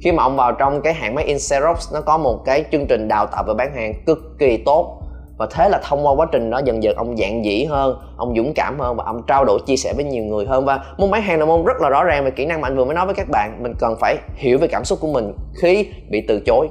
Khi 0.00 0.12
mà 0.12 0.22
ông 0.22 0.36
vào 0.36 0.52
trong 0.52 0.82
cái 0.82 0.94
hãng 0.94 1.14
máy 1.14 1.24
in 1.24 1.38
Xerox 1.38 1.92
nó 1.94 2.00
có 2.00 2.18
một 2.18 2.42
cái 2.44 2.64
chương 2.72 2.86
trình 2.86 3.08
đào 3.08 3.26
tạo 3.26 3.44
về 3.46 3.54
bán 3.54 3.74
hàng 3.74 4.02
cực 4.06 4.18
kỳ 4.38 4.56
tốt 4.56 5.01
và 5.38 5.46
thế 5.50 5.68
là 5.68 5.80
thông 5.84 6.06
qua 6.06 6.12
quá 6.14 6.26
trình 6.32 6.50
đó 6.50 6.60
dần 6.64 6.82
dần 6.82 6.96
ông 6.96 7.16
dạng 7.16 7.44
dĩ 7.44 7.64
hơn, 7.64 7.98
ông 8.16 8.34
dũng 8.36 8.52
cảm 8.54 8.80
hơn 8.80 8.96
và 8.96 9.04
ông 9.04 9.22
trao 9.26 9.44
đổi, 9.44 9.60
chia 9.66 9.76
sẻ 9.76 9.92
với 9.96 10.04
nhiều 10.04 10.24
người 10.24 10.46
hơn. 10.46 10.64
Và 10.64 10.84
môn 10.98 11.10
bán 11.10 11.22
hàng 11.22 11.38
là 11.38 11.44
môn 11.44 11.64
rất 11.64 11.80
là 11.80 11.88
rõ 11.88 12.04
ràng 12.04 12.24
về 12.24 12.30
kỹ 12.30 12.46
năng 12.46 12.60
mà 12.60 12.68
anh 12.68 12.76
vừa 12.76 12.84
mới 12.84 12.94
nói 12.94 13.06
với 13.06 13.14
các 13.14 13.28
bạn. 13.30 13.62
Mình 13.62 13.72
cần 13.78 13.96
phải 14.00 14.16
hiểu 14.34 14.58
về 14.58 14.68
cảm 14.68 14.84
xúc 14.84 14.98
của 15.00 15.12
mình 15.12 15.32
khi 15.62 15.86
bị 16.10 16.24
từ 16.28 16.40
chối. 16.46 16.68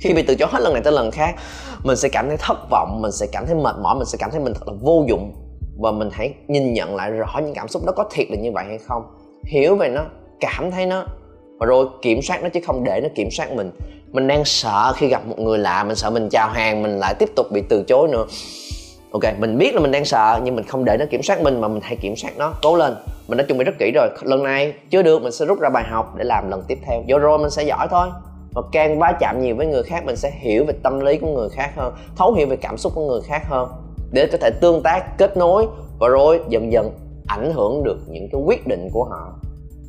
Khi 0.00 0.14
bị 0.14 0.22
từ 0.22 0.34
chối 0.34 0.48
hết 0.52 0.60
lần 0.62 0.72
này 0.72 0.82
tới 0.82 0.92
lần 0.92 1.10
khác, 1.10 1.34
mình 1.84 1.96
sẽ 1.96 2.08
cảm 2.08 2.28
thấy 2.28 2.36
thất 2.36 2.70
vọng, 2.70 2.98
mình 3.02 3.12
sẽ 3.12 3.26
cảm 3.32 3.46
thấy 3.46 3.54
mệt 3.54 3.76
mỏi, 3.82 3.94
mình 3.94 4.06
sẽ 4.06 4.18
cảm 4.20 4.30
thấy 4.30 4.40
mình 4.40 4.52
thật 4.54 4.68
là 4.68 4.74
vô 4.80 5.04
dụng. 5.08 5.32
Và 5.78 5.92
mình 5.92 6.08
hãy 6.12 6.34
nhìn 6.48 6.72
nhận 6.72 6.96
lại 6.96 7.10
rõ 7.10 7.38
những 7.42 7.54
cảm 7.54 7.68
xúc 7.68 7.82
đó 7.86 7.92
có 7.96 8.04
thiệt 8.10 8.30
là 8.30 8.36
như 8.36 8.52
vậy 8.52 8.64
hay 8.68 8.78
không. 8.78 9.02
Hiểu 9.44 9.76
về 9.76 9.88
nó, 9.88 10.04
cảm 10.40 10.70
thấy 10.70 10.86
nó 10.86 11.04
và 11.58 11.66
rồi 11.66 11.86
kiểm 12.02 12.22
soát 12.22 12.42
nó 12.42 12.48
chứ 12.48 12.60
không 12.66 12.84
để 12.84 13.00
nó 13.02 13.08
kiểm 13.14 13.28
soát 13.30 13.52
mình. 13.52 13.70
Mình 14.12 14.26
đang 14.26 14.44
sợ 14.44 14.92
khi 14.96 15.08
gặp 15.08 15.26
một 15.26 15.38
người 15.38 15.58
lạ, 15.58 15.84
mình 15.84 15.96
sợ 15.96 16.10
mình 16.10 16.28
chào 16.28 16.48
hàng, 16.48 16.82
mình 16.82 16.98
lại 16.98 17.14
tiếp 17.18 17.28
tục 17.36 17.46
bị 17.52 17.62
từ 17.68 17.82
chối 17.82 18.08
nữa. 18.08 18.26
Ok, 19.12 19.22
mình 19.38 19.58
biết 19.58 19.74
là 19.74 19.80
mình 19.80 19.90
đang 19.90 20.04
sợ, 20.04 20.40
nhưng 20.44 20.56
mình 20.56 20.64
không 20.64 20.84
để 20.84 20.96
nó 20.96 21.04
kiểm 21.10 21.22
soát 21.22 21.42
mình 21.42 21.60
mà 21.60 21.68
mình 21.68 21.80
hãy 21.82 21.96
kiểm 21.96 22.16
soát 22.16 22.30
nó. 22.36 22.52
Cố 22.62 22.76
lên, 22.76 22.94
mình 23.28 23.38
đã 23.38 23.44
chuẩn 23.44 23.58
bị 23.58 23.64
rất 23.64 23.74
kỹ 23.78 23.90
rồi. 23.94 24.08
Lần 24.22 24.42
này, 24.42 24.72
chưa 24.90 25.02
được, 25.02 25.22
mình 25.22 25.32
sẽ 25.32 25.46
rút 25.46 25.60
ra 25.60 25.68
bài 25.68 25.84
học 25.84 26.14
để 26.16 26.24
làm 26.24 26.50
lần 26.50 26.62
tiếp 26.68 26.78
theo. 26.86 27.02
Vô 27.08 27.18
rồi 27.18 27.38
mình 27.38 27.50
sẽ 27.50 27.62
giỏi 27.62 27.88
thôi. 27.90 28.08
Và 28.54 28.62
càng 28.72 28.98
va 28.98 29.12
chạm 29.20 29.40
nhiều 29.40 29.56
với 29.56 29.66
người 29.66 29.82
khác, 29.82 30.04
mình 30.04 30.16
sẽ 30.16 30.30
hiểu 30.40 30.64
về 30.64 30.74
tâm 30.82 31.00
lý 31.00 31.16
của 31.18 31.26
người 31.26 31.48
khác 31.48 31.70
hơn, 31.76 31.94
thấu 32.16 32.32
hiểu 32.32 32.46
về 32.46 32.56
cảm 32.56 32.76
xúc 32.76 32.92
của 32.94 33.06
người 33.06 33.20
khác 33.20 33.42
hơn, 33.44 33.68
để 34.12 34.28
có 34.32 34.38
thể 34.40 34.50
tương 34.60 34.82
tác, 34.82 35.18
kết 35.18 35.36
nối. 35.36 35.66
Và 35.98 36.08
rồi 36.08 36.40
dần 36.48 36.72
dần 36.72 36.90
ảnh 37.26 37.52
hưởng 37.54 37.84
được 37.84 37.98
những 38.08 38.28
cái 38.32 38.40
quyết 38.40 38.66
định 38.66 38.88
của 38.92 39.04
họ 39.04 39.32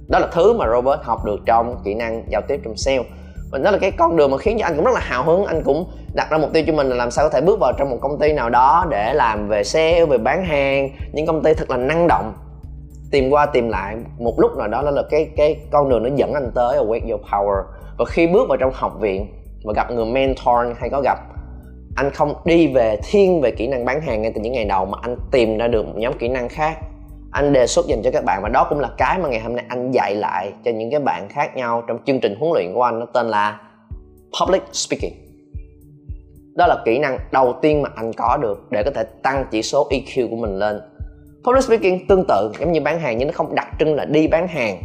đó 0.10 0.20
là 0.20 0.28
thứ 0.32 0.54
mà 0.54 0.66
Robert 0.74 1.02
học 1.04 1.26
được 1.26 1.40
trong 1.46 1.76
kỹ 1.84 1.94
năng 1.94 2.24
giao 2.28 2.42
tiếp 2.48 2.60
trong 2.64 2.78
sale 2.78 3.04
và 3.52 3.60
đó 3.60 3.72
là 3.72 3.78
cái 3.78 3.92
con 3.92 4.16
đường 4.16 4.32
mà 4.32 4.38
khiến 4.38 4.58
cho 4.60 4.66
anh 4.66 4.76
cũng 4.76 4.86
rất 4.86 4.94
là 4.94 5.00
hào 5.00 5.24
hứng. 5.24 5.46
Anh 5.46 5.62
cũng 5.64 5.92
đặt 6.14 6.28
ra 6.32 6.38
mục 6.38 6.50
tiêu 6.54 6.64
cho 6.68 6.74
mình 6.74 6.90
là 6.90 6.96
làm 6.96 7.12
sao 7.12 7.26
có 7.26 7.30
thể 7.30 7.42
bước 7.42 7.60
vào 7.60 7.74
trong 7.78 7.90
một 7.90 7.98
công 8.02 8.20
ty 8.20 8.34
nào 8.34 8.50
đó 8.50 8.86
để 8.90 9.14
làm 9.14 9.48
về 9.48 9.64
sale, 9.64 10.06
về 10.06 10.18
bán 10.18 10.46
hàng. 10.46 10.90
Những 11.14 11.26
công 11.26 11.44
ty 11.44 11.54
thật 11.54 11.70
là 11.70 11.78
năng 11.78 12.08
động. 12.08 12.34
Tìm 13.12 13.30
qua 13.30 13.46
tìm 13.46 13.70
lại, 13.70 13.96
một 14.20 14.40
lúc 14.40 14.58
nào 14.58 14.68
đó 14.68 14.82
đó 14.82 14.92
là 14.92 15.04
cái 15.10 15.30
cái 15.38 15.56
con 15.72 15.90
đường 15.90 16.04
nó 16.04 16.10
dẫn 16.16 16.34
anh 16.34 16.52
tới 16.56 16.78
awake 16.78 17.10
your 17.10 17.22
power. 17.22 17.64
Và 17.98 18.06
khi 18.06 18.28
bước 18.28 18.50
vào 18.50 18.58
trong 18.58 18.72
học 18.74 19.00
viện 19.00 19.28
và 19.64 19.74
gặp 19.76 19.92
người 19.92 20.06
mentor 20.06 20.78
hay 20.80 20.90
có 20.90 21.02
gặp, 21.04 21.20
anh 21.96 22.12
không 22.12 22.34
đi 22.46 22.68
về 22.68 23.00
thiên 23.10 23.42
về 23.42 23.52
kỹ 23.52 23.68
năng 23.68 23.86
bán 23.86 24.02
hàng 24.02 24.22
ngay 24.22 24.32
từ 24.36 24.42
những 24.42 24.54
ngày 24.54 24.66
đầu 24.66 24.86
mà 24.86 24.98
anh 25.02 25.16
tìm 25.32 25.58
ra 25.58 25.68
được 25.68 25.88
một 25.88 25.94
nhóm 25.96 26.14
kỹ 26.20 26.28
năng 26.28 26.50
khác 26.50 26.78
anh 27.32 27.54
đề 27.54 27.68
xuất 27.68 27.88
dành 27.88 28.02
cho 28.04 28.12
các 28.12 28.24
bạn 28.26 28.42
và 28.44 28.50
đó 28.50 28.68
cũng 28.70 28.80
là 28.80 28.90
cái 28.98 29.20
mà 29.20 29.30
ngày 29.30 29.40
hôm 29.40 29.56
nay 29.56 29.66
anh 29.70 29.92
dạy 29.92 30.16
lại 30.16 30.54
cho 30.66 30.72
những 30.72 30.92
cái 30.92 31.00
bạn 31.00 31.30
khác 31.30 31.56
nhau 31.56 31.84
trong 31.88 32.00
chương 32.06 32.20
trình 32.20 32.36
huấn 32.40 32.52
luyện 32.54 32.74
của 32.74 32.84
anh, 32.84 33.00
nó 33.00 33.06
tên 33.06 33.28
là 33.28 33.62
public 34.42 34.62
speaking. 34.72 35.16
Đó 36.56 36.68
là 36.68 36.76
kỹ 36.86 37.00
năng 37.00 37.18
đầu 37.32 37.56
tiên 37.62 37.82
mà 37.82 37.90
anh 37.96 38.14
có 38.14 38.38
được 38.42 38.68
để 38.72 38.84
có 38.84 38.92
thể 38.96 39.04
tăng 39.24 39.46
chỉ 39.52 39.64
số 39.64 39.90
EQ 39.90 40.30
của 40.30 40.36
mình 40.36 40.60
lên. 40.60 40.82
Public 41.44 41.64
speaking 41.64 42.08
tương 42.08 42.26
tự, 42.28 42.52
giống 42.60 42.72
như 42.72 42.82
bán 42.82 43.00
hàng, 43.00 43.18
nhưng 43.18 43.28
nó 43.28 43.34
không 43.36 43.56
đặc 43.56 43.68
trưng 43.80 43.96
là 43.96 44.06
đi 44.06 44.28
bán 44.28 44.48
hàng. 44.48 44.82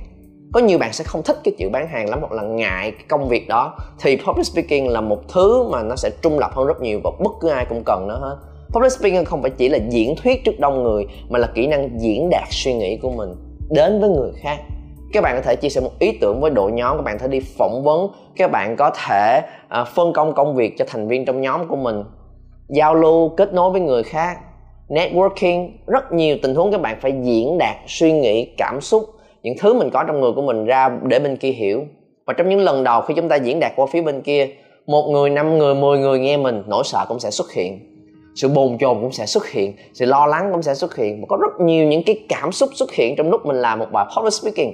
Có 0.52 0.60
nhiều 0.60 0.78
bạn 0.78 0.92
sẽ 0.92 1.04
không 1.04 1.22
thích 1.22 1.36
cái 1.44 1.54
chữ 1.58 1.68
bán 1.72 1.88
hàng 1.88 2.10
lắm 2.10 2.18
hoặc 2.20 2.32
là 2.32 2.42
ngại 2.42 2.90
cái 2.90 3.04
công 3.08 3.28
việc 3.28 3.48
đó. 3.48 3.76
Thì 4.00 4.18
public 4.26 4.46
speaking 4.46 4.88
là 4.88 5.00
một 5.00 5.18
thứ 5.28 5.68
mà 5.68 5.82
nó 5.82 5.96
sẽ 5.96 6.10
trung 6.22 6.38
lập 6.38 6.50
hơn 6.54 6.66
rất 6.66 6.80
nhiều 6.80 7.00
và 7.04 7.10
bất 7.20 7.32
cứ 7.40 7.48
ai 7.48 7.66
cũng 7.68 7.82
cần 7.86 8.08
nó 8.08 8.16
hết 8.16 8.36
public 8.74 8.92
speaking 8.92 9.24
không 9.24 9.42
phải 9.42 9.50
chỉ 9.50 9.68
là 9.68 9.78
diễn 9.88 10.14
thuyết 10.16 10.44
trước 10.44 10.60
đông 10.60 10.82
người 10.82 11.06
mà 11.28 11.38
là 11.38 11.46
kỹ 11.54 11.66
năng 11.66 12.00
diễn 12.00 12.30
đạt 12.30 12.48
suy 12.50 12.74
nghĩ 12.74 12.96
của 12.96 13.10
mình 13.10 13.28
đến 13.70 14.00
với 14.00 14.10
người 14.10 14.32
khác. 14.36 14.56
Các 15.12 15.20
bạn 15.20 15.36
có 15.36 15.42
thể 15.42 15.56
chia 15.56 15.68
sẻ 15.68 15.80
một 15.80 15.90
ý 15.98 16.18
tưởng 16.20 16.40
với 16.40 16.50
đội 16.50 16.72
nhóm 16.72 16.96
các 16.96 17.02
bạn 17.02 17.18
có 17.18 17.22
thể 17.22 17.28
đi 17.28 17.40
phỏng 17.58 17.82
vấn 17.84 18.08
các 18.36 18.50
bạn 18.50 18.76
có 18.76 18.90
thể 19.06 19.40
uh, 19.80 19.88
phân 19.88 20.12
công 20.12 20.34
công 20.34 20.54
việc 20.54 20.78
cho 20.78 20.84
thành 20.88 21.08
viên 21.08 21.24
trong 21.24 21.40
nhóm 21.40 21.68
của 21.68 21.76
mình. 21.76 22.02
Giao 22.68 22.94
lưu 22.94 23.28
kết 23.28 23.52
nối 23.52 23.70
với 23.70 23.80
người 23.80 24.02
khác. 24.02 24.38
Networking 24.88 25.68
rất 25.86 26.12
nhiều 26.12 26.36
tình 26.42 26.54
huống 26.54 26.72
các 26.72 26.80
bạn 26.80 26.98
phải 27.00 27.12
diễn 27.22 27.58
đạt 27.58 27.76
suy 27.86 28.12
nghĩ 28.12 28.54
cảm 28.58 28.80
xúc 28.80 29.04
những 29.42 29.54
thứ 29.60 29.74
mình 29.74 29.90
có 29.90 30.04
trong 30.06 30.20
người 30.20 30.32
của 30.32 30.42
mình 30.42 30.64
ra 30.64 30.98
để 31.02 31.18
bên 31.18 31.36
kia 31.36 31.50
hiểu. 31.50 31.84
Và 32.26 32.34
trong 32.36 32.48
những 32.48 32.60
lần 32.60 32.84
đầu 32.84 33.00
khi 33.00 33.14
chúng 33.14 33.28
ta 33.28 33.36
diễn 33.36 33.60
đạt 33.60 33.72
qua 33.76 33.86
phía 33.92 34.02
bên 34.02 34.20
kia 34.20 34.48
một 34.86 35.08
người 35.10 35.30
năm 35.30 35.58
người 35.58 35.74
mười 35.74 35.98
người 35.98 36.18
nghe 36.18 36.36
mình 36.36 36.62
nỗi 36.66 36.82
sợ 36.84 37.04
cũng 37.08 37.20
sẽ 37.20 37.30
xuất 37.30 37.52
hiện 37.52 37.93
sự 38.34 38.48
bồn 38.48 38.78
chồn 38.80 39.00
cũng 39.00 39.12
sẽ 39.12 39.26
xuất 39.26 39.46
hiện, 39.46 39.76
sự 39.92 40.06
lo 40.06 40.26
lắng 40.26 40.48
cũng 40.52 40.62
sẽ 40.62 40.74
xuất 40.74 40.96
hiện 40.96 41.20
và 41.20 41.26
có 41.28 41.36
rất 41.36 41.60
nhiều 41.60 41.86
những 41.86 42.02
cái 42.06 42.18
cảm 42.28 42.52
xúc 42.52 42.70
xuất 42.74 42.92
hiện 42.92 43.16
trong 43.16 43.30
lúc 43.30 43.46
mình 43.46 43.56
làm 43.56 43.78
một 43.78 43.86
bài 43.92 44.06
public 44.16 44.32
speaking. 44.32 44.72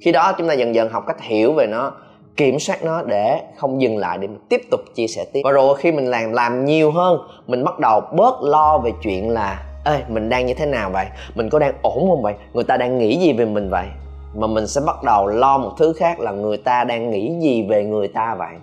Khi 0.00 0.12
đó 0.12 0.32
chúng 0.38 0.48
ta 0.48 0.54
dần 0.54 0.74
dần 0.74 0.88
học 0.88 1.04
cách 1.06 1.20
hiểu 1.20 1.52
về 1.52 1.66
nó, 1.66 1.92
kiểm 2.36 2.58
soát 2.58 2.84
nó 2.84 3.02
để 3.02 3.40
không 3.56 3.82
dừng 3.82 3.96
lại 3.98 4.18
để 4.18 4.28
tiếp 4.48 4.60
tục 4.70 4.80
chia 4.94 5.06
sẻ 5.06 5.24
tiếp. 5.32 5.40
Và 5.44 5.50
rồi 5.50 5.76
khi 5.76 5.92
mình 5.92 6.06
làm 6.06 6.32
làm 6.32 6.64
nhiều 6.64 6.90
hơn, 6.90 7.20
mình 7.46 7.64
bắt 7.64 7.78
đầu 7.78 8.00
bớt 8.00 8.42
lo 8.42 8.78
về 8.78 8.92
chuyện 9.02 9.30
là, 9.30 9.64
ê, 9.84 10.02
mình 10.08 10.28
đang 10.28 10.46
như 10.46 10.54
thế 10.54 10.66
nào 10.66 10.90
vậy? 10.90 11.06
Mình 11.34 11.50
có 11.50 11.58
đang 11.58 11.72
ổn 11.82 12.08
không 12.08 12.22
vậy? 12.22 12.34
Người 12.52 12.64
ta 12.64 12.76
đang 12.76 12.98
nghĩ 12.98 13.16
gì 13.16 13.32
về 13.32 13.44
mình 13.44 13.70
vậy? 13.70 13.86
Mà 14.34 14.46
mình 14.46 14.66
sẽ 14.66 14.80
bắt 14.86 15.02
đầu 15.02 15.26
lo 15.26 15.58
một 15.58 15.72
thứ 15.78 15.92
khác 15.92 16.20
là 16.20 16.30
người 16.30 16.56
ta 16.56 16.84
đang 16.84 17.10
nghĩ 17.10 17.32
gì 17.40 17.62
về 17.62 17.84
người 17.84 18.08
ta 18.08 18.34
vậy? 18.38 18.54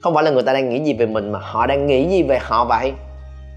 Không 0.00 0.14
phải 0.14 0.24
là 0.24 0.30
người 0.30 0.42
ta 0.42 0.52
đang 0.52 0.68
nghĩ 0.68 0.80
gì 0.80 0.94
về 0.94 1.06
mình 1.06 1.32
mà 1.32 1.38
họ 1.42 1.66
đang 1.66 1.86
nghĩ 1.86 2.08
gì 2.08 2.22
về 2.22 2.38
họ 2.42 2.64
vậy? 2.64 2.92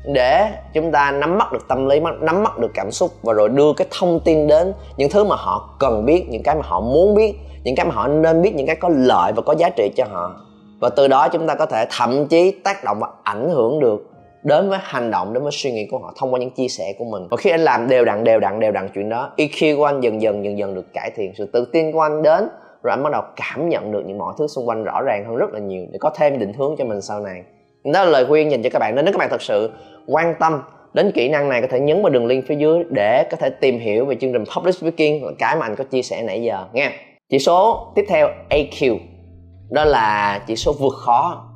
Để 0.06 0.50
chúng 0.74 0.92
ta 0.92 1.12
nắm 1.12 1.38
bắt 1.38 1.54
được 1.54 1.68
tâm 1.68 1.90
lý 1.90 2.00
nắm 2.22 2.44
bắt 2.44 2.60
được 2.60 2.72
cảm 2.74 2.92
xúc 2.92 3.12
và 3.24 3.34
rồi 3.34 3.50
đưa 3.50 3.74
cái 3.74 3.88
thông 4.00 4.20
tin 4.20 4.48
đến 4.48 4.74
những 4.98 5.10
thứ 5.10 5.24
mà 5.24 5.36
họ 5.36 5.76
cần 5.80 6.06
biết, 6.06 6.26
những 6.30 6.44
cái 6.44 6.56
mà 6.56 6.62
họ 6.64 6.82
muốn 6.82 7.16
biết, 7.16 7.36
những 7.64 7.76
cái 7.76 7.86
mà 7.86 7.96
họ 7.96 8.08
nên 8.08 8.42
biết, 8.42 8.56
những 8.56 8.68
cái 8.68 8.76
có 8.76 8.90
lợi 8.90 9.32
và 9.36 9.42
có 9.42 9.56
giá 9.56 9.70
trị 9.70 9.92
cho 9.96 10.06
họ. 10.12 10.36
Và 10.80 10.90
từ 10.90 11.08
đó 11.08 11.28
chúng 11.28 11.48
ta 11.48 11.56
có 11.56 11.66
thể 11.66 11.86
thậm 11.90 12.28
chí 12.28 12.52
tác 12.52 12.84
động 12.84 13.00
và 13.00 13.08
ảnh 13.24 13.50
hưởng 13.50 13.80
được 13.80 14.08
đến 14.44 14.70
với 14.70 14.80
hành 14.82 15.12
động, 15.12 15.34
đến 15.34 15.44
với 15.44 15.52
suy 15.52 15.72
nghĩ 15.72 15.88
của 15.92 15.98
họ 15.98 16.14
thông 16.18 16.34
qua 16.34 16.40
những 16.40 16.52
chia 16.52 16.68
sẻ 16.68 16.94
của 17.00 17.06
mình. 17.06 17.28
Và 17.32 17.38
khi 17.38 17.50
anh 17.50 17.60
làm 17.60 17.88
đều 17.90 18.06
đặn 18.06 18.24
đều 18.24 18.40
đặn 18.40 18.60
đều 18.60 18.72
đặn 18.72 18.90
chuyện 18.94 19.10
đó 19.10 19.32
EQ 19.38 19.78
của 19.78 19.86
anh 19.86 20.02
dần 20.02 20.22
dần 20.22 20.46
dần 20.46 20.58
dần 20.58 20.76
được 20.76 20.94
cải 20.94 21.12
thiện. 21.16 21.34
Sự 21.38 21.50
tự 21.54 21.66
tin 21.66 21.92
của 21.92 22.02
anh 22.02 22.22
đến, 22.22 22.50
rồi 22.84 22.92
anh 22.92 23.04
bắt 23.04 23.12
đầu 23.12 23.22
cảm 23.36 23.70
nhận 23.70 23.92
được 23.92 24.04
những 24.06 24.18
mọi 24.18 24.34
thứ 24.38 24.48
xung 24.48 24.68
quanh 24.68 24.84
rõ 24.84 25.02
ràng 25.02 25.26
hơn 25.28 25.36
rất 25.36 25.50
là 25.54 25.60
nhiều 25.60 25.86
để 25.92 26.00
có 26.00 26.12
thêm 26.16 26.40
định 26.40 26.54
hướng 26.54 26.76
cho 26.78 26.86
mình 26.86 27.02
sau 27.02 27.20
này 27.20 27.44
đó 27.84 28.04
là 28.04 28.10
lời 28.10 28.26
khuyên 28.26 28.52
dành 28.52 28.64
cho 28.64 28.70
các 28.70 28.80
bạn. 28.80 28.96
Nên 28.96 29.06
nếu 29.06 29.14
các 29.14 29.18
bạn 29.18 29.30
thật 29.30 29.42
sự 29.42 29.72
quan 30.08 30.36
tâm 30.40 30.62
đến 30.94 31.12
kỹ 31.12 31.30
năng 31.30 31.50
này 31.50 31.62
có 31.62 31.68
thể 31.68 31.80
nhấn 31.80 32.02
vào 32.02 32.10
đường 32.10 32.26
link 32.26 32.48
phía 32.48 32.56
dưới 32.56 32.84
để 32.90 33.24
có 33.32 33.38
thể 33.38 33.50
tìm 33.50 33.80
hiểu 33.80 34.06
về 34.06 34.16
chương 34.16 34.34
trình 34.34 34.44
public 34.56 34.76
speaking 34.76 35.26
là 35.26 35.32
cái 35.40 35.56
mà 35.56 35.66
anh 35.66 35.76
có 35.76 35.84
chia 35.84 36.02
sẻ 36.02 36.24
nãy 36.24 36.44
giờ 36.44 36.66
nha. 36.74 36.92
Chỉ 37.30 37.40
số 37.40 37.92
tiếp 37.96 38.06
theo 38.10 38.28
AQ 38.50 38.98
đó 39.72 39.86
là 39.86 40.40
chỉ 40.48 40.56
số 40.56 40.74
vượt 40.80 40.94
khó. 40.94 41.48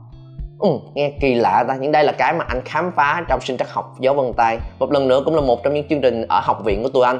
Ừ, 0.59 0.69
nghe 0.93 1.11
kỳ 1.21 1.33
lạ 1.33 1.65
ta. 1.67 1.77
Nhưng 1.79 1.91
đây 1.91 2.03
là 2.03 2.11
cái 2.11 2.33
mà 2.33 2.45
anh 2.47 2.61
khám 2.65 2.91
phá 2.95 3.25
trong 3.27 3.41
sinh 3.41 3.57
trắc 3.57 3.69
học 3.69 3.95
dấu 3.99 4.13
vân 4.13 4.33
tay. 4.33 4.57
Một 4.79 4.91
lần 4.91 5.07
nữa 5.07 5.21
cũng 5.25 5.35
là 5.35 5.41
một 5.41 5.63
trong 5.63 5.73
những 5.73 5.87
chương 5.89 6.01
trình 6.01 6.25
ở 6.29 6.39
học 6.43 6.61
viện 6.65 6.83
của 6.83 6.89
tụi 6.89 7.05
anh 7.05 7.19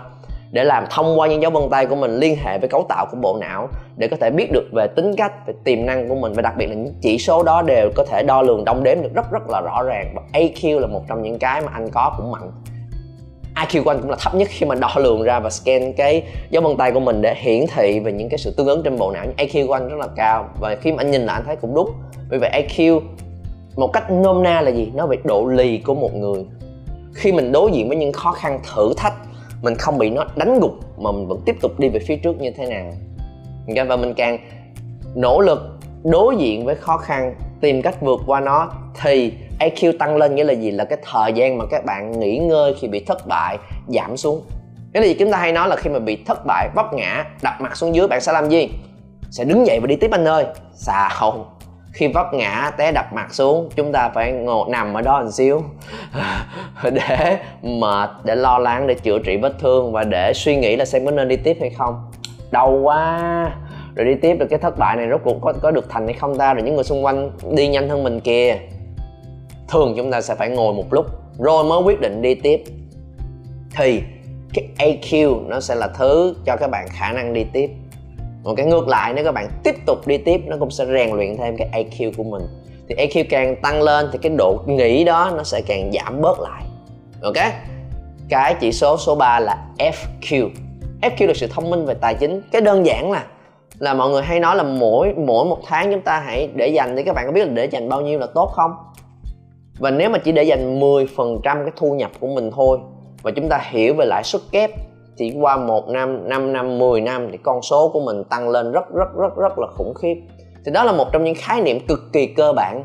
để 0.52 0.64
làm 0.64 0.86
thông 0.90 1.20
qua 1.20 1.28
những 1.28 1.42
dấu 1.42 1.52
vân 1.52 1.64
tay 1.72 1.86
của 1.86 1.96
mình, 1.96 2.16
liên 2.16 2.36
hệ 2.44 2.58
với 2.58 2.70
cấu 2.70 2.86
tạo 2.90 3.06
của 3.12 3.18
bộ 3.22 3.38
não 3.42 3.70
để 3.98 4.08
có 4.08 4.18
thể 4.22 4.30
biết 4.30 4.52
được 4.52 4.70
về 4.74 4.88
tính 4.96 5.16
cách, 5.18 5.48
về 5.48 5.54
tiềm 5.64 5.86
năng 5.86 6.10
của 6.10 6.16
mình. 6.16 6.34
Và 6.34 6.42
đặc 6.42 6.54
biệt 6.58 6.68
là 6.68 6.76
những 6.76 6.94
chỉ 7.02 7.18
số 7.18 7.44
đó 7.44 7.62
đều 7.62 7.90
có 7.96 8.06
thể 8.06 8.24
đo 8.24 8.42
lường, 8.42 8.66
đong 8.66 8.84
đếm 8.84 9.02
được 9.02 9.14
rất 9.14 9.32
rất 9.32 9.50
là 9.50 9.62
rõ 9.62 9.84
ràng. 9.84 10.14
Và 10.16 10.22
AQ 10.34 10.80
là 10.80 10.88
một 10.88 11.02
trong 11.08 11.22
những 11.22 11.40
cái 11.40 11.62
mà 11.62 11.72
anh 11.74 11.90
có 11.90 12.14
cũng 12.18 12.32
mạnh. 12.32 12.52
IQ 13.56 13.84
của 13.84 13.92
anh 13.92 14.02
cũng 14.02 14.10
là 14.10 14.18
thấp 14.20 14.36
nhất 14.36 14.48
khi 14.52 14.66
mà 14.66 14.76
đo 14.76 14.92
lường 14.98 15.24
ra 15.24 15.40
và 15.40 15.50
scan 15.50 15.94
cái 15.94 16.24
dấu 16.50 16.64
vân 16.64 16.78
tay 16.78 16.92
của 16.92 17.00
mình 17.00 17.22
để 17.22 17.36
hiển 17.38 17.66
thị 17.76 18.00
về 18.00 18.12
những 18.12 18.30
cái 18.30 18.38
sự 18.38 18.54
tương 18.58 18.68
ứng 18.68 18.84
trên 18.84 18.98
bộ 18.98 19.12
não. 19.12 19.26
IQ 19.38 19.68
của 19.68 19.74
anh 19.74 19.90
rất 19.90 19.98
là 20.00 20.08
cao. 20.16 20.50
Và 20.60 20.76
khi 20.76 20.92
mà 20.92 20.98
anh 20.98 21.12
nhìn 21.12 21.26
là 21.26 21.34
anh 21.34 21.44
thấy 21.46 21.56
cũng 21.56 21.76
đúng. 21.76 21.90
Vì 22.30 22.38
vậy 22.38 22.66
IQ 22.68 23.02
một 23.76 23.94
cách 23.94 24.12
nôm 24.12 24.44
na 24.44 24.62
là 24.62 24.72
gì? 24.72 24.92
Nó 24.96 25.08
về 25.08 25.18
độ 25.24 25.48
lì 25.48 25.78
của 25.78 25.96
một 25.96 26.16
người. 26.16 26.46
Khi 27.14 27.32
mình 27.32 27.52
đối 27.52 27.72
diện 27.72 27.88
với 27.88 27.98
những 27.98 28.14
khó 28.14 28.32
khăn, 28.32 28.60
thử 28.76 28.94
thách 28.98 29.14
mình 29.62 29.76
không 29.76 29.98
bị 29.98 30.10
nó 30.10 30.26
đánh 30.36 30.60
gục 30.60 31.00
mà 31.00 31.12
mình 31.12 31.28
vẫn 31.28 31.42
tiếp 31.46 31.56
tục 31.62 31.80
đi 31.80 31.90
về 31.90 32.00
phía 32.08 32.16
trước 32.16 32.42
như 32.42 32.52
thế 32.52 32.66
nào. 32.66 32.92
Dạ, 33.76 33.84
và 33.84 33.96
mình 33.96 34.14
càng 34.14 34.38
nỗ 35.16 35.42
lực 35.42 35.60
đối 36.04 36.36
diện 36.38 36.66
với 36.66 36.76
khó 36.76 36.98
khăn, 36.98 37.36
tìm 37.62 37.82
cách 37.82 38.02
vượt 38.02 38.22
qua 38.26 38.40
nó, 38.40 38.72
thì 39.02 39.34
EQ 39.60 39.98
tăng 40.00 40.16
lên 40.18 40.36
nghĩa 40.36 40.44
là 40.44 40.54
gì? 40.54 40.72
Là 40.72 40.86
cái 40.86 41.00
thời 41.12 41.34
gian 41.34 41.58
mà 41.58 41.66
các 41.72 41.86
bạn 41.86 42.20
nghỉ 42.20 42.38
ngơi 42.38 42.76
khi 42.80 42.88
bị 42.88 43.06
thất 43.06 43.28
bại 43.28 43.58
giảm 43.88 44.18
xuống. 44.18 44.42
Cái 44.94 45.04
gì 45.04 45.14
chúng 45.14 45.32
ta 45.32 45.38
hay 45.38 45.52
nói 45.52 45.68
là 45.70 45.76
khi 45.76 45.90
mà 45.90 46.00
bị 46.00 46.18
thất 46.26 46.46
bại, 46.46 46.70
vấp 46.76 46.94
ngã 46.94 47.26
đặt 47.42 47.62
mặt 47.62 47.78
xuống 47.78 47.96
dưới, 47.96 48.08
bạn 48.08 48.22
sẽ 48.22 48.32
làm 48.32 48.50
gì? 48.50 48.70
Sẽ 49.32 49.44
đứng 49.44 49.68
dậy 49.68 49.80
và 49.80 49.88
đi 49.88 49.96
tiếp 49.96 50.12
anh 50.12 50.26
ơi. 50.26 50.46
Xà 50.74 51.10
không 51.10 51.55
khi 51.96 52.08
vấp 52.08 52.34
ngã 52.34 52.72
té 52.78 52.92
đập 52.92 53.14
mặt 53.14 53.34
xuống, 53.34 53.70
chúng 53.76 53.92
ta 53.92 54.10
phải 54.10 54.32
ngồi, 54.32 54.70
nằm 54.70 54.94
ở 54.94 55.02
đó 55.02 55.22
một 55.24 55.32
xíu 55.32 55.64
để 56.84 57.38
mệt, 57.62 58.10
để 58.24 58.36
lo 58.36 58.58
lắng, 58.58 58.88
để 58.88 58.94
chữa 58.94 59.20
trị 59.20 59.38
vết 59.38 59.54
thương 59.60 59.92
và 59.92 60.04
để 60.04 60.34
suy 60.36 60.56
nghĩ 60.56 60.76
là 60.76 60.86
xem 60.86 61.06
có 61.06 61.12
nên 61.12 61.28
đi 61.28 61.36
tiếp 61.36 61.58
hay 61.60 61.70
không. 61.70 62.12
Đau 62.52 62.80
quá. 62.84 63.52
Rồi 63.96 64.06
đi 64.06 64.16
tiếp 64.22 64.36
được 64.40 64.46
cái 64.50 64.60
thất 64.60 64.78
bại 64.78 64.98
này 64.98 65.08
rốt 65.10 65.22
cuộc 65.24 65.42
có 65.42 65.54
có 65.62 65.72
được 65.72 65.90
thành 65.90 66.06
hay 66.06 66.14
không 66.14 66.38
ta? 66.38 66.54
Rồi 66.54 66.64
những 66.64 66.76
người 66.76 66.84
xung 66.84 67.06
quanh 67.06 67.32
đi 67.52 67.68
nhanh 67.68 67.90
hơn 67.90 68.04
mình 68.04 68.20
kìa. 68.20 68.58
Thường 69.68 69.94
chúng 69.98 70.12
ta 70.12 70.22
sẽ 70.22 70.36
phải 70.36 70.50
ngồi 70.50 70.74
một 70.74 70.94
lúc, 70.94 71.06
rồi 71.40 71.64
mới 71.64 71.82
quyết 71.82 72.02
định 72.02 72.22
đi 72.22 72.36
tiếp. 72.36 72.64
Thì 73.76 74.02
cái 74.54 74.68
AQ 74.78 75.42
nó 75.48 75.60
sẽ 75.60 75.76
là 75.76 75.88
thứ 75.88 76.36
cho 76.46 76.56
các 76.56 76.68
bạn 76.72 76.88
khả 76.90 77.12
năng 77.12 77.34
đi 77.34 77.44
tiếp 77.54 77.70
một 78.46 78.54
cái 78.58 78.66
ngược 78.66 78.88
lại, 78.88 79.14
nếu 79.14 79.26
các 79.26 79.32
bạn 79.32 79.50
tiếp 79.64 79.76
tục 79.86 80.08
đi 80.08 80.18
tiếp, 80.18 80.42
nó 80.46 80.58
cũng 80.60 80.72
sẽ 80.72 80.86
rèn 80.86 81.12
luyện 81.16 81.38
thêm 81.38 81.56
cái 81.58 81.70
IQ 81.72 82.12
của 82.18 82.24
mình. 82.24 82.42
Thì 82.90 82.96
IQ 82.96 83.24
càng 83.30 83.56
tăng 83.62 83.82
lên 83.82 84.10
thì 84.12 84.20
cái 84.22 84.32
độ 84.38 84.60
nghĩ 84.66 85.04
đó 85.04 85.32
nó 85.38 85.44
sẽ 85.44 85.62
càng 85.68 85.92
giảm 85.94 86.22
bớt 86.22 86.40
lại. 86.40 86.64
Ok? 87.22 87.54
Cái 88.30 88.56
chỉ 88.60 88.72
số 88.72 88.98
số 88.98 89.16
3 89.16 89.40
là 89.40 89.58
FQ 89.78 90.50
FQ 91.02 91.28
là 91.28 91.34
sự 91.34 91.48
thông 91.48 91.70
minh 91.70 91.86
về 91.86 91.94
tài 92.02 92.14
chính. 92.14 92.42
Cái 92.52 92.62
đơn 92.62 92.86
giản 92.86 93.12
là 93.12 93.26
là 93.80 93.94
mọi 93.94 94.10
người 94.10 94.22
hay 94.22 94.40
nói 94.40 94.56
là 94.56 94.64
mỗi 94.64 95.14
mỗi 95.14 95.46
một 95.46 95.60
tháng 95.66 95.92
chúng 95.92 96.02
ta 96.02 96.20
hãy 96.20 96.50
để 96.56 96.68
dành 96.68 96.96
thì 96.96 97.04
các 97.04 97.16
bạn 97.16 97.26
có 97.26 97.32
biết 97.32 97.46
là 97.46 97.54
để 97.54 97.66
dành 97.66 97.90
bao 97.90 98.02
nhiêu 98.02 98.20
là 98.20 98.28
tốt 98.36 98.52
không? 98.54 98.72
Và 99.80 99.92
nếu 99.92 100.10
mà 100.10 100.18
chỉ 100.18 100.32
để 100.32 100.44
dành 100.44 100.80
10% 100.80 101.42
cái 101.44 101.72
thu 101.76 101.96
nhập 101.96 102.12
của 102.20 102.28
mình 102.28 102.52
thôi, 102.52 102.80
và 103.24 103.32
chúng 103.36 103.50
ta 103.50 103.60
hiểu 103.70 103.94
về 103.94 104.06
lãi 104.06 104.24
suất 104.24 104.42
kép 104.52 104.72
chỉ 105.18 105.34
qua 105.42 105.58
một 105.58 105.90
năm 105.90 106.30
5 106.30 106.54
năm 106.54 106.78
10 106.78 107.02
năm 107.02 107.28
thì 107.32 107.38
con 107.38 107.62
số 107.62 107.90
của 107.94 108.00
mình 108.00 108.24
tăng 108.24 108.50
lên 108.50 108.72
rất 108.72 108.94
rất 108.94 109.16
rất 109.18 109.38
rất 109.38 109.60
là 109.60 109.68
khủng 109.78 109.94
khiếp. 109.94 110.16
Thì 110.66 110.72
đó 110.72 110.84
là 110.84 110.92
một 110.92 111.08
trong 111.12 111.24
những 111.24 111.36
khái 111.38 111.62
niệm 111.62 111.80
cực 111.88 112.00
kỳ 112.14 112.28
cơ 112.28 112.54
bản 112.54 112.84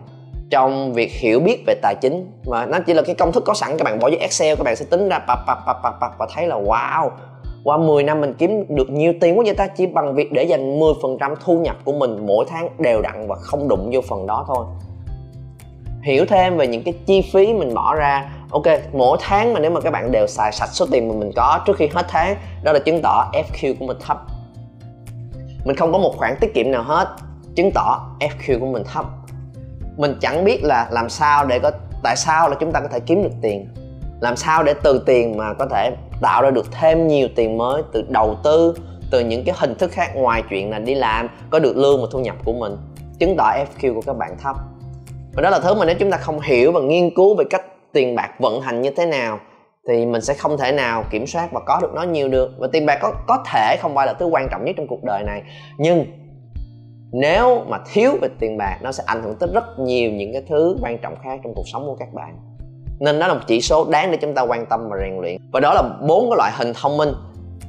trong 0.51 0.93
việc 0.93 1.13
hiểu 1.13 1.41
biết 1.41 1.65
về 1.67 1.75
tài 1.83 1.95
chính. 2.01 2.27
Mà 2.47 2.67
nó 2.67 2.79
chỉ 2.87 2.95
là 2.95 3.03
cái 3.03 3.15
công 3.15 3.33
thức 3.33 3.43
có 3.47 3.55
sẵn, 3.55 3.77
các 3.79 3.85
bạn 3.85 3.99
bỏ 3.99 4.11
vô 4.11 4.17
Excel, 4.21 4.57
các 4.57 4.65
bạn 4.65 4.77
sẽ 4.77 4.85
tính 4.91 5.09
ra 5.09 5.19
pap 5.19 5.39
pap 5.47 5.59
pap 5.67 5.77
pap 5.83 5.95
pap 6.01 6.19
và 6.19 6.27
thấy 6.35 6.47
là, 6.47 6.57
wow, 6.57 7.11
qua 7.65 7.77
10 7.77 8.03
năm 8.03 8.21
mình 8.21 8.35
kiếm 8.39 8.65
được 8.69 8.91
nhiều 8.91 9.13
tiền 9.21 9.39
quá 9.39 9.43
vậy 9.47 9.55
ta, 9.55 9.67
chỉ 9.67 9.87
bằng 9.87 10.15
việc 10.15 10.33
để 10.33 10.45
dành 10.45 10.79
10% 10.79 11.35
thu 11.45 11.59
nhập 11.59 11.77
của 11.85 11.93
mình 11.93 12.27
mỗi 12.27 12.45
tháng 12.49 12.69
đều 12.79 13.03
đặn 13.03 13.27
và 13.29 13.37
không 13.37 13.69
đụng 13.69 13.91
vô 13.93 14.01
phần 14.09 14.27
đó 14.27 14.45
thôi. 14.49 14.65
Hiểu 16.03 16.25
thêm 16.29 16.57
về 16.57 16.67
những 16.67 16.83
cái 16.83 16.95
chi 17.07 17.23
phí 17.33 17.53
mình 17.53 17.75
bỏ 17.75 17.95
ra 17.95 18.31
ok, 18.51 18.67
mỗi 18.93 19.19
tháng 19.21 19.53
mà 19.53 19.61
nếu 19.61 19.71
mà 19.71 19.81
các 19.81 19.91
bạn 19.91 20.13
đều 20.13 20.27
xài 20.27 20.53
sạch 20.53 20.69
số 20.73 20.87
tiền 20.93 21.09
mà 21.09 21.15
mình 21.15 21.33
có 21.37 21.61
trước 21.67 21.77
khi 21.77 21.89
hết 21.95 22.07
tháng, 22.09 22.37
đó 22.63 22.73
là 22.73 22.79
chứng 22.79 23.03
tỏ 23.03 23.31
FQ 23.33 23.75
của 23.79 23.87
mình 23.87 23.97
thấp. 24.07 24.19
Mình 25.65 25.77
không 25.77 25.93
có 25.93 25.99
một 25.99 26.15
khoản 26.17 26.37
tiết 26.41 26.55
kiệm 26.55 26.71
nào 26.71 26.83
hết, 26.83 27.09
chứng 27.55 27.71
tỏ 27.75 28.09
FQ 28.21 28.61
của 28.61 28.67
mình 28.67 28.85
thấp. 28.85 29.05
Mình 29.97 30.15
chẳng 30.21 30.45
biết 30.45 30.65
là 30.65 30.89
làm 30.91 31.09
sao 31.09 31.47
để 31.47 31.59
có, 31.59 31.71
tại 32.03 32.17
sao 32.17 32.49
là 32.49 32.57
chúng 32.61 32.73
ta 32.73 32.81
có 32.81 32.89
thể 32.89 33.01
kiếm 33.01 33.23
được 33.23 33.33
tiền. 33.43 33.69
Làm 34.21 34.37
sao 34.37 34.63
để 34.63 34.75
từ 34.83 35.03
tiền 35.07 35.37
mà 35.37 35.55
có 35.55 35.67
thể 35.67 35.97
tạo 36.21 36.43
ra 36.43 36.51
được 36.51 36.73
thêm 36.73 37.07
nhiều 37.07 37.29
tiền 37.37 37.59
mới, 37.59 37.83
từ 37.93 38.05
đầu 38.09 38.37
tư, 38.45 38.75
từ 39.11 39.21
những 39.21 39.45
cái 39.45 39.55
hình 39.59 39.75
thức 39.75 39.91
khác 39.93 40.11
ngoài 40.15 40.43
chuyện 40.51 40.71
là 40.71 40.79
đi 40.79 40.95
làm, 40.95 41.29
có 41.51 41.59
được 41.59 41.77
lương 41.77 42.03
và 42.03 42.09
thu 42.13 42.19
nhập 42.19 42.37
của 42.45 42.53
mình. 42.53 42.77
Chứng 43.19 43.37
tỏ 43.37 43.53
FQ 43.53 43.95
của 43.95 44.03
các 44.07 44.17
bạn 44.17 44.37
thấp. 44.43 44.57
Và 45.33 45.43
đó 45.43 45.51
là 45.51 45.59
thứ 45.59 45.75
mà 45.75 45.85
nếu 45.85 45.97
chúng 45.99 46.11
ta 46.11 46.17
không 46.17 46.41
hiểu 46.41 46.73
và 46.73 46.81
nghiên 46.81 47.15
cứu 47.15 47.37
về 47.37 47.45
cách 47.51 47.63
tiền 47.93 48.15
bạc 48.15 48.31
vận 48.39 48.61
hành 48.61 48.83
như 48.83 48.91
thế 48.91 49.07
nào 49.07 49.39
thì 49.89 50.07
mình 50.07 50.21
sẽ 50.21 50.35
không 50.35 50.59
thể 50.59 50.73
nào 50.73 51.05
kiểm 51.11 51.27
soát 51.27 51.53
và 51.53 51.61
có 51.67 51.79
được 51.83 51.91
nó 51.95 52.03
nhiều 52.03 52.29
được. 52.29 52.51
Và 52.59 52.69
tiền 52.73 52.87
bạc 52.87 52.99
có 53.03 53.13
có 53.27 53.45
thể 53.53 53.77
không 53.81 53.95
phải 53.95 54.07
là 54.07 54.13
thứ 54.13 54.27
quan 54.27 54.49
trọng 54.51 54.65
nhất 54.65 54.75
trong 54.77 54.87
cuộc 54.87 55.05
đời 55.05 55.23
này 55.23 55.43
nhưng 55.79 56.07
nếu 57.13 57.65
mà 57.69 57.79
thiếu 57.93 58.11
về 58.21 58.29
tiền 58.39 58.57
bạc 58.59 58.79
nó 58.83 58.93
sẽ 58.93 59.05
ảnh 59.07 59.23
hưởng 59.23 59.37
tới 59.41 59.49
rất 59.55 59.79
nhiều 59.79 60.11
những 60.11 60.33
cái 60.33 60.43
thứ 60.49 60.77
quan 60.83 60.99
trọng 60.99 61.17
khác 61.23 61.41
trong 61.45 61.55
cuộc 61.55 61.69
sống 61.73 61.87
của 61.87 61.97
các 61.99 62.09
bạn. 62.15 62.37
Nên 63.01 63.19
đó 63.19 63.27
là 63.27 63.35
một 63.35 63.41
chỉ 63.47 63.61
số 63.61 63.87
đáng 63.91 64.11
để 64.11 64.19
chúng 64.21 64.35
ta 64.35 64.43
quan 64.43 64.67
tâm 64.67 64.89
và 64.91 64.97
rèn 65.01 65.21
luyện. 65.21 65.37
Và 65.53 65.61
đó 65.61 65.75
là 65.75 65.83
bốn 66.09 66.31
cái 66.31 66.37
loại 66.37 66.53
hình 66.55 66.73
thông 66.83 66.97
minh 66.97 67.13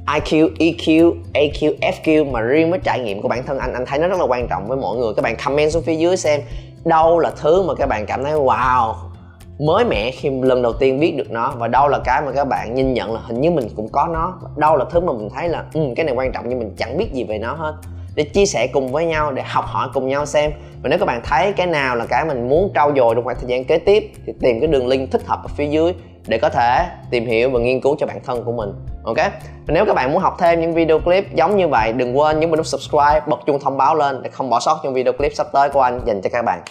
IQ, 0.06 0.48
EQ, 0.58 1.14
AQ, 1.34 1.78
FQ 1.78 2.30
mà 2.30 2.40
riêng 2.40 2.70
với 2.70 2.80
trải 2.84 3.00
nghiệm 3.00 3.22
của 3.22 3.28
bản 3.28 3.42
thân 3.46 3.58
anh. 3.58 3.72
Anh 3.72 3.86
thấy 3.86 3.98
nó 3.98 4.08
rất 4.08 4.18
là 4.18 4.26
quan 4.28 4.46
trọng 4.50 4.68
với 4.68 4.76
mọi 4.76 4.96
người. 4.96 5.12
Các 5.16 5.22
bạn 5.22 5.36
comment 5.44 5.72
xuống 5.72 5.82
phía 5.82 5.94
dưới 5.94 6.16
xem 6.16 6.40
đâu 6.84 7.18
là 7.18 7.30
thứ 7.42 7.62
mà 7.62 7.74
các 7.74 7.86
bạn 7.86 8.06
cảm 8.06 8.24
thấy 8.24 8.32
wow 8.32 8.94
mới 9.58 9.84
mẻ 9.84 10.10
khi 10.10 10.30
lần 10.42 10.62
đầu 10.62 10.72
tiên 10.72 11.00
biết 11.00 11.16
được 11.16 11.30
nó. 11.30 11.54
Và 11.58 11.68
đâu 11.68 11.88
là 11.88 11.98
cái 12.04 12.22
mà 12.26 12.32
các 12.32 12.44
bạn 12.44 12.74
nhìn 12.74 12.94
nhận 12.94 13.14
là 13.14 13.20
hình 13.20 13.40
như 13.40 13.50
mình 13.50 13.68
cũng 13.76 13.88
có 13.92 14.08
nó. 14.12 14.34
Đâu 14.56 14.76
là 14.76 14.84
thứ 14.90 15.00
mà 15.00 15.12
mình 15.12 15.28
thấy 15.34 15.48
là 15.48 15.64
ừ 15.74 15.80
cái 15.96 16.06
này 16.06 16.14
quan 16.14 16.32
trọng 16.32 16.48
nhưng 16.48 16.58
mình 16.58 16.74
chẳng 16.78 16.98
biết 16.98 17.12
gì 17.12 17.24
về 17.24 17.38
nó 17.38 17.54
hết. 17.54 17.74
Để 18.14 18.22
chia 18.22 18.46
sẻ 18.46 18.66
cùng 18.72 18.92
với 18.92 19.06
nhau, 19.06 19.32
để 19.32 19.42
học 19.42 19.64
hỏi 19.66 19.88
cùng 19.94 20.08
nhau 20.08 20.26
xem. 20.26 20.52
Và 20.82 20.88
nếu 20.88 20.98
các 20.98 21.04
bạn 21.06 21.20
thấy 21.24 21.52
cái 21.52 21.66
nào 21.66 21.96
là 21.96 22.06
cái 22.06 22.24
mình 22.24 22.48
muốn 22.48 22.70
trau 22.74 22.92
dồi 22.96 23.14
trong 23.14 23.24
khoảng 23.24 23.36
thời 23.36 23.48
gian 23.48 23.64
kế 23.64 23.78
tiếp, 23.78 24.12
thì 24.26 24.32
tìm 24.40 24.60
cái 24.60 24.68
đường 24.68 24.86
link 24.86 25.10
thích 25.10 25.22
hợp 25.26 25.40
ở 25.42 25.48
phía 25.56 25.66
dưới 25.66 25.94
để 26.26 26.38
có 26.38 26.48
thể 26.48 26.86
tìm 27.10 27.26
hiểu 27.26 27.50
và 27.50 27.60
nghiên 27.60 27.80
cứu 27.80 27.96
cho 27.98 28.06
bản 28.06 28.20
thân 28.24 28.44
của 28.44 28.52
mình. 28.52 28.72
Ok? 29.04 29.16
Và 29.66 29.74
nếu 29.74 29.84
các 29.84 29.94
bạn 29.94 30.12
muốn 30.12 30.22
học 30.22 30.36
thêm 30.38 30.60
những 30.60 30.74
video 30.74 30.98
clip 30.98 31.34
giống 31.34 31.56
như 31.56 31.68
vậy, 31.68 31.92
đừng 31.92 32.18
quên 32.18 32.40
nhấn 32.40 32.50
vào 32.50 32.56
nút 32.56 32.66
subscribe, 32.66 33.20
bật 33.26 33.40
chuông 33.46 33.60
thông 33.60 33.76
báo 33.76 33.94
lên 33.94 34.22
để 34.22 34.30
không 34.30 34.50
bỏ 34.50 34.60
sót 34.60 34.80
những 34.84 34.94
video 34.94 35.12
clip 35.12 35.32
sắp 35.34 35.46
tới 35.52 35.68
của 35.68 35.80
anh 35.80 36.00
dành 36.06 36.20
cho 36.22 36.30
các 36.32 36.42
bạn. 36.42 36.62